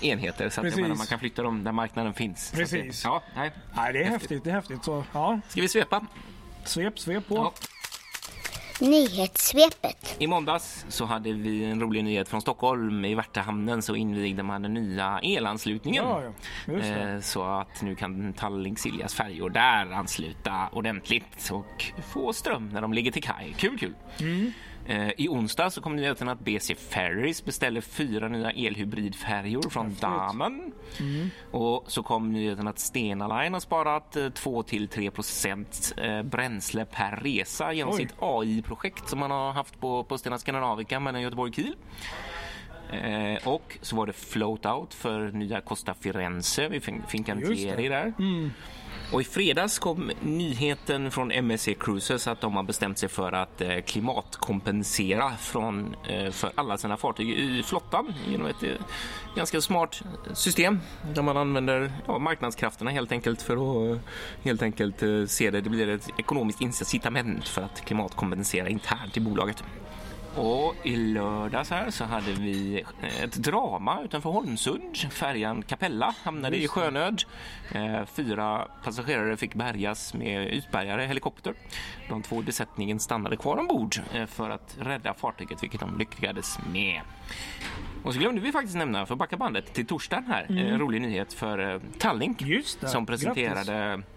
enheter 0.00 0.48
så 0.50 0.60
att 0.66 0.76
menar, 0.76 0.94
man 0.94 1.06
kan 1.06 1.18
flytta 1.18 1.42
dem 1.42 1.64
där 1.64 1.72
marknaden 1.72 2.14
finns. 2.14 2.46
Så 2.48 2.54
att 2.54 2.58
Precis. 2.58 3.02
Det, 3.02 3.08
ja, 3.08 3.22
nej. 3.36 3.50
Nej, 3.76 3.92
det 3.92 4.02
är 4.02 4.08
häftigt. 4.10 4.44
Det 4.44 4.50
är 4.50 4.54
häftigt. 4.54 4.84
Så, 4.84 5.04
ja, 5.12 5.40
Ska 5.48 5.60
vi 5.60 5.68
svepa? 5.68 6.06
svep, 6.64 6.98
svep 6.98 7.28
på. 7.28 7.34
Ja. 7.36 7.52
Nyhetssvepet. 8.80 10.16
I 10.18 10.26
måndags 10.26 10.84
så 10.88 11.04
hade 11.04 11.32
vi 11.32 11.64
en 11.64 11.80
rolig 11.80 12.04
nyhet 12.04 12.28
från 12.28 12.40
Stockholm. 12.40 13.04
I 13.04 13.14
Värtahamnen 13.14 13.82
så 13.82 13.94
invigde 13.94 14.42
man 14.42 14.62
den 14.62 14.74
nya 14.74 15.20
elanslutningen. 15.22 16.04
Ja, 16.04 16.22
ja. 16.22 16.32
Just 16.72 16.84
det. 16.88 17.12
Eh, 17.12 17.20
Så 17.20 17.44
att 17.44 17.82
nu 17.82 17.94
kan 17.94 18.32
Tallink 18.32 18.78
Siljas 18.78 19.14
färjor 19.14 19.50
där 19.50 19.92
ansluta 19.92 20.68
ordentligt 20.72 21.50
och 21.52 21.84
få 22.12 22.32
ström 22.32 22.68
när 22.68 22.80
de 22.80 22.92
ligger 22.92 23.12
till 23.12 23.22
kaj. 23.22 23.54
Kul, 23.58 23.78
kul. 23.78 23.94
Eh, 24.18 24.52
I 25.16 25.28
onsdag 25.28 25.70
så 25.70 25.80
kom 25.80 25.96
nyheten 25.96 26.28
att 26.28 26.40
BC 26.40 26.74
Ferries 26.74 27.44
beställer 27.44 27.80
fyra 27.80 28.28
nya 28.28 28.50
elhybridfärjor 28.50 29.70
från 29.70 29.96
Damen. 30.00 30.72
Mm. 31.00 31.30
Och 31.50 31.84
så 31.86 32.02
kom 32.02 32.32
nyheten 32.32 32.68
att 32.68 32.78
Stena 32.78 33.40
Line 33.40 33.52
har 33.52 33.60
sparat 33.60 34.16
2-3 34.16 35.10
procent 35.10 35.94
eh, 35.96 36.22
bränsle 36.22 36.84
per 36.84 37.16
resa 37.16 37.72
genom 37.72 37.94
Oj. 37.94 38.00
sitt 38.00 38.14
AI-projekt 38.18 39.08
som 39.08 39.18
man 39.18 39.30
har 39.30 39.52
haft 39.52 39.80
på, 39.80 40.04
på 40.04 40.18
Stena 40.18 40.38
Scandinavica 40.38 41.00
mellan 41.00 41.22
Göteborg 41.22 41.48
och 41.50 41.56
Kiel. 41.56 41.76
Eh, 42.90 43.48
och 43.48 43.78
så 43.80 43.96
var 43.96 44.06
det 44.06 44.12
float 44.12 44.66
out 44.66 44.94
för 44.94 45.32
nya 45.32 45.60
Costa 45.60 45.94
Firenze 45.94 46.68
vid 46.68 46.82
Fincantieri 47.06 47.88
där. 47.88 48.12
Mm. 48.18 48.50
Och 49.12 49.20
i 49.20 49.24
fredags 49.24 49.78
kom 49.78 50.10
nyheten 50.20 51.10
från 51.10 51.32
MSC 51.32 51.68
Cruises 51.80 52.26
att 52.26 52.40
de 52.40 52.56
har 52.56 52.62
bestämt 52.62 52.98
sig 52.98 53.08
för 53.08 53.32
att 53.32 53.60
eh, 53.60 53.80
klimatkompensera 53.86 55.36
från, 55.36 55.96
eh, 56.08 56.30
för 56.30 56.52
alla 56.54 56.78
sina 56.78 56.96
fartyg 56.96 57.30
i 57.30 57.62
flottan 57.62 58.14
genom 58.28 58.46
ett 58.46 58.62
eh, 58.62 58.70
ganska 59.36 59.60
smart 59.60 60.02
system 60.32 60.80
där 61.14 61.22
man 61.22 61.36
använder 61.36 61.92
ja, 62.06 62.18
marknadskrafterna 62.18 62.90
helt 62.90 63.12
enkelt 63.12 63.42
för 63.42 63.92
att 63.92 63.98
helt 64.42 64.62
enkelt 64.62 65.30
se 65.30 65.50
det. 65.50 65.60
Det 65.60 65.70
blir 65.70 65.88
ett 65.88 66.08
ekonomiskt 66.18 66.60
incitament 66.60 67.48
för 67.48 67.62
att 67.62 67.80
klimatkompensera 67.84 68.68
internt 68.68 69.16
i 69.16 69.20
bolaget. 69.20 69.64
Och 70.36 70.74
i 70.82 70.96
lördags 70.96 71.70
här 71.70 71.90
så 71.90 72.04
hade 72.04 72.32
vi 72.32 72.84
ett 73.22 73.32
drama 73.32 74.02
utanför 74.04 74.30
Holmsund. 74.30 74.96
Färjan 74.96 75.62
Capella 75.62 76.14
hamnade 76.24 76.56
i 76.56 76.68
sjönöd. 76.68 77.22
Eh, 77.72 78.04
fyra 78.04 78.68
passagerare 78.84 79.36
fick 79.36 79.54
bärgas 79.54 80.14
med 80.14 80.48
utbärgare 80.48 81.06
helikopter. 81.06 81.54
De 82.08 82.22
två 82.22 82.40
i 82.40 82.42
besättningen 82.42 83.00
stannade 83.00 83.36
kvar 83.36 83.56
ombord 83.56 83.96
eh, 84.14 84.26
för 84.26 84.50
att 84.50 84.76
rädda 84.80 85.14
fartyget, 85.14 85.62
vilket 85.62 85.80
de 85.80 85.98
lyckades 85.98 86.58
med. 86.72 87.00
Och 88.04 88.14
så 88.14 88.20
glömde 88.20 88.40
vi 88.40 88.52
faktiskt 88.52 88.76
nämna, 88.76 89.06
för 89.06 89.14
att 89.14 89.18
backa 89.18 89.36
bandet 89.36 89.74
till 89.74 89.86
torsdagen 89.86 90.26
här, 90.26 90.46
mm. 90.48 90.78
rolig 90.78 91.02
nyhet 91.02 91.32
för 91.32 91.80
Tallink 91.98 92.42
som 92.82 93.06
presenterade 93.06 93.72
Grattis 93.72 94.13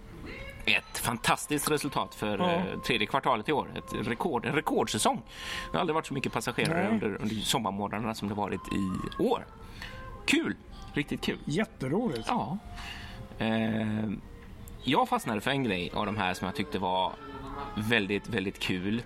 ett 0.67 0.97
fantastiskt 0.97 1.71
resultat 1.71 2.15
för 2.15 2.38
ja. 2.38 2.51
Eh, 2.51 2.79
tredje 2.79 3.07
kvartalet 3.07 3.50
i 3.50 3.51
år. 3.51 3.67
Ett 3.75 4.07
rekord, 4.07 4.45
en 4.45 4.53
rekordsäsong. 4.53 5.21
Det 5.71 5.77
har 5.77 5.79
aldrig 5.79 5.95
varit 5.95 6.05
så 6.07 6.13
mycket 6.13 6.33
passagerare 6.33 6.89
under, 6.89 7.21
under 7.21 7.36
sommarmånaderna 7.36 8.15
som 8.15 8.27
det 8.27 8.33
varit 8.33 8.62
i 8.74 9.24
år. 9.24 9.45
Kul! 10.25 10.55
Riktigt 10.93 11.21
kul. 11.21 11.38
Jätteroligt. 11.45 12.27
Ja. 12.27 12.57
Eh, 13.38 14.09
jag 14.83 15.09
fastnade 15.09 15.41
för 15.41 15.51
en 15.51 15.63
grej 15.63 15.91
av 15.93 16.05
de 16.05 16.17
här 16.17 16.33
som 16.33 16.45
jag 16.45 16.55
tyckte 16.55 16.79
var 16.79 17.12
väldigt, 17.76 18.30
väldigt 18.30 18.60
kul. 18.60 19.02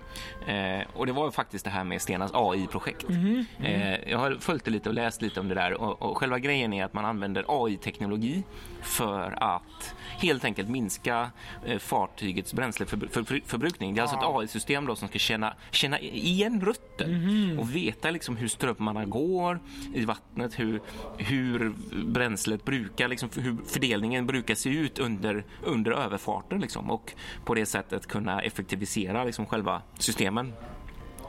Eh, 0.46 0.86
och 0.94 1.06
det 1.06 1.12
var 1.12 1.30
faktiskt 1.30 1.64
det 1.64 1.70
här 1.70 1.84
med 1.84 2.02
Stenas 2.02 2.30
AI-projekt. 2.34 3.08
Mm. 3.08 3.44
Mm. 3.58 3.82
Eh, 3.82 4.10
jag 4.10 4.18
har 4.18 4.36
följt 4.40 4.64
det 4.64 4.70
lite 4.70 4.88
och 4.88 4.94
läst 4.94 5.22
lite 5.22 5.40
om 5.40 5.48
det 5.48 5.54
där 5.54 5.72
och, 5.72 6.02
och 6.02 6.18
själva 6.18 6.38
grejen 6.38 6.72
är 6.72 6.84
att 6.84 6.94
man 6.94 7.04
använder 7.04 7.44
AI-teknologi 7.48 8.42
för 8.82 9.42
att 9.42 9.94
helt 10.18 10.44
enkelt 10.44 10.68
minska 10.68 11.30
eh, 11.66 11.78
fartygets 11.78 12.54
bränsleförbrukning. 12.54 13.94
Det 13.94 14.00
är 14.00 14.02
alltså 14.02 14.16
ett 14.16 14.24
AI-system 14.24 14.86
då 14.86 14.96
som 14.96 15.08
ska 15.08 15.18
känna, 15.18 15.54
känna 15.70 16.00
igen 16.00 16.60
rutten 16.60 17.14
mm. 17.14 17.58
och 17.58 17.76
veta 17.76 18.10
liksom 18.10 18.36
hur 18.36 18.48
strömmarna 18.48 19.04
går 19.04 19.60
i 19.94 20.04
vattnet, 20.04 20.58
hur, 20.58 20.80
hur 21.18 21.74
bränslet 22.04 22.64
brukar, 22.64 23.08
liksom 23.08 23.28
hur 23.36 23.56
fördelningen 23.66 24.26
brukar 24.26 24.54
se 24.54 24.70
ut 24.70 24.98
under, 24.98 25.44
under 25.62 25.92
överfarten 25.92 26.60
liksom, 26.60 26.90
och 26.90 27.12
på 27.44 27.54
det 27.54 27.66
sättet 27.66 28.06
kunna 28.06 28.41
effektivisera 28.42 29.24
liksom 29.24 29.46
själva 29.46 29.82
systemen. 29.98 30.52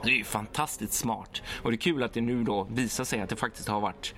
Det 0.03 0.09
är 0.09 0.15
ju 0.15 0.23
fantastiskt 0.23 0.93
smart 0.93 1.41
och 1.61 1.71
det 1.71 1.75
är 1.75 1.79
kul 1.79 2.03
att 2.03 2.13
det 2.13 2.21
nu 2.21 2.43
då 2.43 2.67
visar 2.71 3.03
sig 3.03 3.21
att 3.21 3.29
det 3.29 3.35
faktiskt 3.35 3.67
har 3.67 3.81
varit 3.81 4.13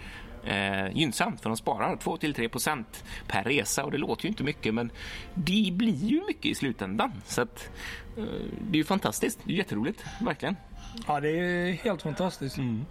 eh, 0.45 0.97
gynnsamt 0.97 1.41
för 1.41 1.49
de 1.49 1.57
sparar 1.57 1.95
2-3 1.95 2.47
procent 2.47 3.03
per 3.27 3.43
resa 3.43 3.83
och 3.83 3.91
det 3.91 3.97
låter 3.97 4.23
ju 4.23 4.29
inte 4.29 4.43
mycket 4.43 4.73
men 4.73 4.91
det 5.33 5.71
blir 5.73 6.05
ju 6.05 6.25
mycket 6.27 6.45
i 6.45 6.55
slutändan 6.55 7.11
så 7.25 7.41
att, 7.41 7.69
eh, 8.17 8.23
det 8.61 8.75
är 8.75 8.77
ju 8.77 8.83
fantastiskt. 8.83 9.39
Det 9.43 9.53
är 9.53 9.57
jätteroligt, 9.57 10.03
verkligen. 10.21 10.55
Ja, 11.07 11.19
det 11.19 11.29
är 11.29 11.71
helt 11.71 12.01
fantastiskt. 12.01 12.57
Mm. 12.57 12.85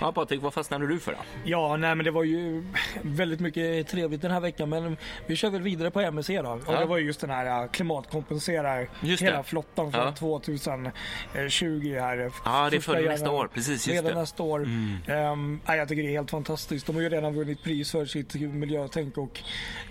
Ja, 0.00 0.12
Patrik, 0.12 0.42
vad 0.42 0.54
fastnade 0.54 0.86
du 0.86 0.98
för 0.98 1.12
då? 1.12 1.18
Ja, 1.44 1.76
nej, 1.76 1.94
men 1.94 2.04
det 2.04 2.10
var 2.10 2.24
ju 2.24 2.64
väldigt 3.02 3.40
mycket 3.40 3.88
trevligt 3.88 4.22
den 4.22 4.30
här 4.30 4.40
veckan, 4.40 4.68
men 4.68 4.96
vi 5.26 5.36
kör 5.36 5.50
väl 5.50 5.62
vidare 5.62 5.90
på 5.90 6.00
MSC 6.00 6.28
då. 6.28 6.60
Och 6.66 6.72
det 6.72 6.84
var 6.84 6.98
just 6.98 7.20
den 7.20 7.30
här 7.30 7.68
klimatkompenserar 7.68 8.88
just 9.00 9.22
hela 9.22 9.42
flottan 9.42 9.92
från 9.92 10.04
ja. 10.04 10.12
2020 10.12 11.96
här. 12.00 12.32
Ja, 12.44 12.70
det 12.70 12.76
är 12.76 12.80
för 12.80 13.08
nästa 13.08 13.30
år, 13.30 13.48
precis. 13.54 13.88
Just 13.88 14.02
redan 14.02 14.18
nästa 14.18 14.42
år. 14.42 14.58
Mm. 14.58 15.32
Um, 15.32 15.60
jag 15.66 15.88
tycker 15.88 16.02
det 16.02 16.08
är 16.08 16.12
helt 16.12 16.30
fantastiskt. 16.30 16.86
De 16.86 16.96
har 16.96 17.02
ju 17.02 17.08
redan 17.08 17.34
vunnit 17.34 17.62
pris 17.62 17.90
för 17.90 18.04
sitt 18.04 18.34
miljötänk 18.34 19.18
och 19.18 19.40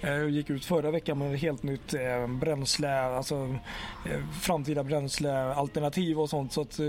uh, 0.04 0.30
gick 0.30 0.50
ut 0.50 0.66
förra 0.66 0.92
veckan 0.92 1.18
med 1.18 1.34
ett 1.34 1.42
helt 1.42 1.64
nytt 1.64 1.94
uh, 1.94 2.28
bränsle, 2.28 3.02
alltså 3.02 3.36
uh, 3.36 3.58
framtida 4.42 4.84
bränslealternativ 4.84 6.20
och 6.20 6.30
sånt. 6.30 6.54
Så 6.54 6.62
att, 6.62 6.80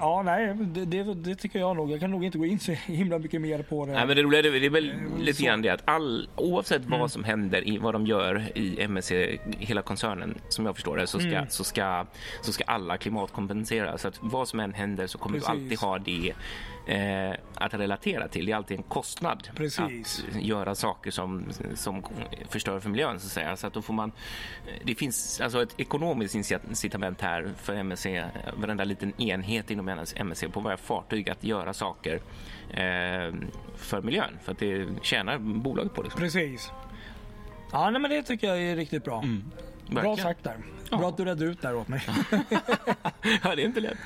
ja, 0.00 0.22
nej, 0.24 0.54
det, 0.54 0.84
det, 0.84 1.14
det 1.14 1.34
tycker 1.34 1.58
jag 1.58 1.76
nog 1.76 1.87
jag 1.90 2.00
kan 2.00 2.10
nog 2.10 2.24
inte 2.24 2.38
gå 2.38 2.46
in 2.46 2.58
så 2.58 2.72
himla 2.72 3.18
mycket 3.18 3.40
mer 3.40 3.62
på 3.62 3.86
det. 3.86 3.92
Nej, 3.92 4.06
men 4.06 4.16
det 4.16 4.22
roliga 4.22 4.42
det 4.42 4.48
är 4.48 4.70
väl 4.70 4.90
eh, 4.90 5.18
lite 5.18 5.42
grann 5.42 5.62
det 5.62 5.68
att 5.68 5.82
all, 5.84 6.28
oavsett 6.36 6.86
mm. 6.86 7.00
vad 7.00 7.10
som 7.10 7.24
händer 7.24 7.68
i 7.68 7.78
vad 7.78 7.94
de 7.94 8.06
gör 8.06 8.44
i 8.54 8.82
MSC, 8.82 9.12
hela 9.58 9.82
koncernen, 9.82 10.34
som 10.48 10.66
jag 10.66 10.74
förstår 10.74 10.96
det, 10.96 11.06
så 11.06 11.18
ska, 11.18 11.28
mm. 11.28 11.46
så 11.48 11.64
ska, 11.64 12.06
så 12.42 12.52
ska 12.52 12.64
alla 12.64 12.96
klimatkompensera. 12.96 13.98
Så 13.98 14.08
att 14.08 14.18
vad 14.20 14.48
som 14.48 14.60
än 14.60 14.74
händer 14.74 15.06
så 15.06 15.18
kommer 15.18 15.38
Precis. 15.38 15.48
du 15.48 15.62
alltid 15.62 15.78
ha 15.78 15.98
det 15.98 16.34
eh, 16.88 17.34
att 17.54 17.74
relatera 17.74 18.28
till. 18.28 18.46
Det 18.46 18.52
är 18.52 18.56
alltid 18.56 18.76
en 18.76 18.82
kostnad 18.82 19.48
Precis. 19.54 20.24
att 20.34 20.42
göra 20.42 20.74
saker 20.74 21.10
som, 21.10 21.44
som 21.74 22.02
förstör 22.48 22.80
för 22.80 22.90
miljön. 22.90 23.20
Så 23.20 23.26
att 23.26 23.32
säga. 23.32 23.56
Så 23.56 23.66
att 23.66 23.72
då 23.72 23.82
får 23.82 23.94
man, 23.94 24.12
det 24.84 24.94
finns 24.94 25.40
alltså 25.40 25.62
ett 25.62 25.80
ekonomiskt 25.80 26.34
incitament 26.34 27.20
här 27.20 27.50
för 27.62 27.74
MSC, 27.74 28.06
varenda 28.56 28.84
liten 28.84 29.20
enhet 29.20 29.70
inom 29.70 30.04
MSC 30.16 30.44
på 30.52 30.60
varje 30.60 30.76
fartyg 30.76 31.30
att 31.30 31.44
göra 31.44 31.74
saker 31.74 32.20
eh, 32.70 33.34
för 33.76 34.02
miljön. 34.02 34.38
För 34.42 34.52
att 34.52 34.58
det 34.58 34.86
tjänar 35.02 35.38
bolaget 35.38 35.94
på. 35.94 36.02
Liksom. 36.02 36.20
Precis. 36.20 36.70
Ja, 37.72 37.90
nej, 37.90 38.00
men 38.00 38.10
det 38.10 38.22
tycker 38.22 38.46
jag 38.46 38.62
är 38.62 38.76
riktigt 38.76 39.04
bra. 39.04 39.22
Mm. 39.22 39.44
Bra 39.88 40.16
sagt 40.16 40.44
där. 40.44 40.56
Ja. 40.90 40.96
Bra 40.96 41.08
att 41.08 41.16
du 41.16 41.24
redde 41.24 41.44
ut 41.44 41.62
där 41.62 41.76
åt 41.76 41.88
mig. 41.88 42.02
ja, 43.42 43.56
det 43.56 43.62
är 43.62 43.66
inte 43.66 43.80
lätt. 43.80 43.98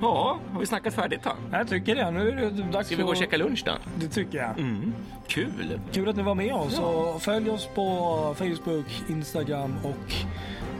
Ja, 0.00 0.38
har 0.52 0.60
vi 0.60 0.66
snackat 0.66 0.94
färdigt 0.94 1.20
då? 1.24 1.30
Jag 1.52 1.68
tycker 1.68 1.94
det. 1.94 2.10
Nu 2.10 2.28
är 2.28 2.50
det 2.50 2.62
dags 2.62 2.86
Ska 2.86 2.96
vi 2.96 3.02
gå 3.02 3.08
och 3.08 3.16
käka 3.16 3.36
lunch 3.36 3.62
då? 3.66 3.72
Det 3.96 4.08
tycker 4.08 4.38
jag. 4.38 4.58
Mm. 4.58 4.94
Kul! 5.26 5.80
Kul 5.92 6.08
att 6.08 6.16
ni 6.16 6.22
var 6.22 6.34
med 6.34 6.54
oss. 6.54 6.74
Ja. 6.76 7.18
Följ 7.18 7.50
oss 7.50 7.68
på 7.74 8.34
Facebook, 8.38 9.02
Instagram 9.08 9.74
och 9.82 10.14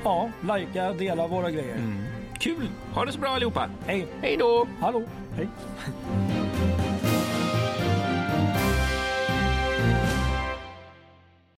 ja, 0.04 0.30
likea, 0.42 0.92
dela 0.92 1.26
våra 1.26 1.50
grejer. 1.50 1.76
Mm. 1.76 2.04
Kul! 2.38 2.68
Ha 2.94 3.04
det 3.04 3.12
så 3.12 3.18
bra 3.18 3.30
allihopa! 3.30 3.70
Hej! 3.86 4.06
Hej 4.20 4.36
då! 4.36 4.66
Hallå! 4.80 5.02
Hej! 5.36 5.48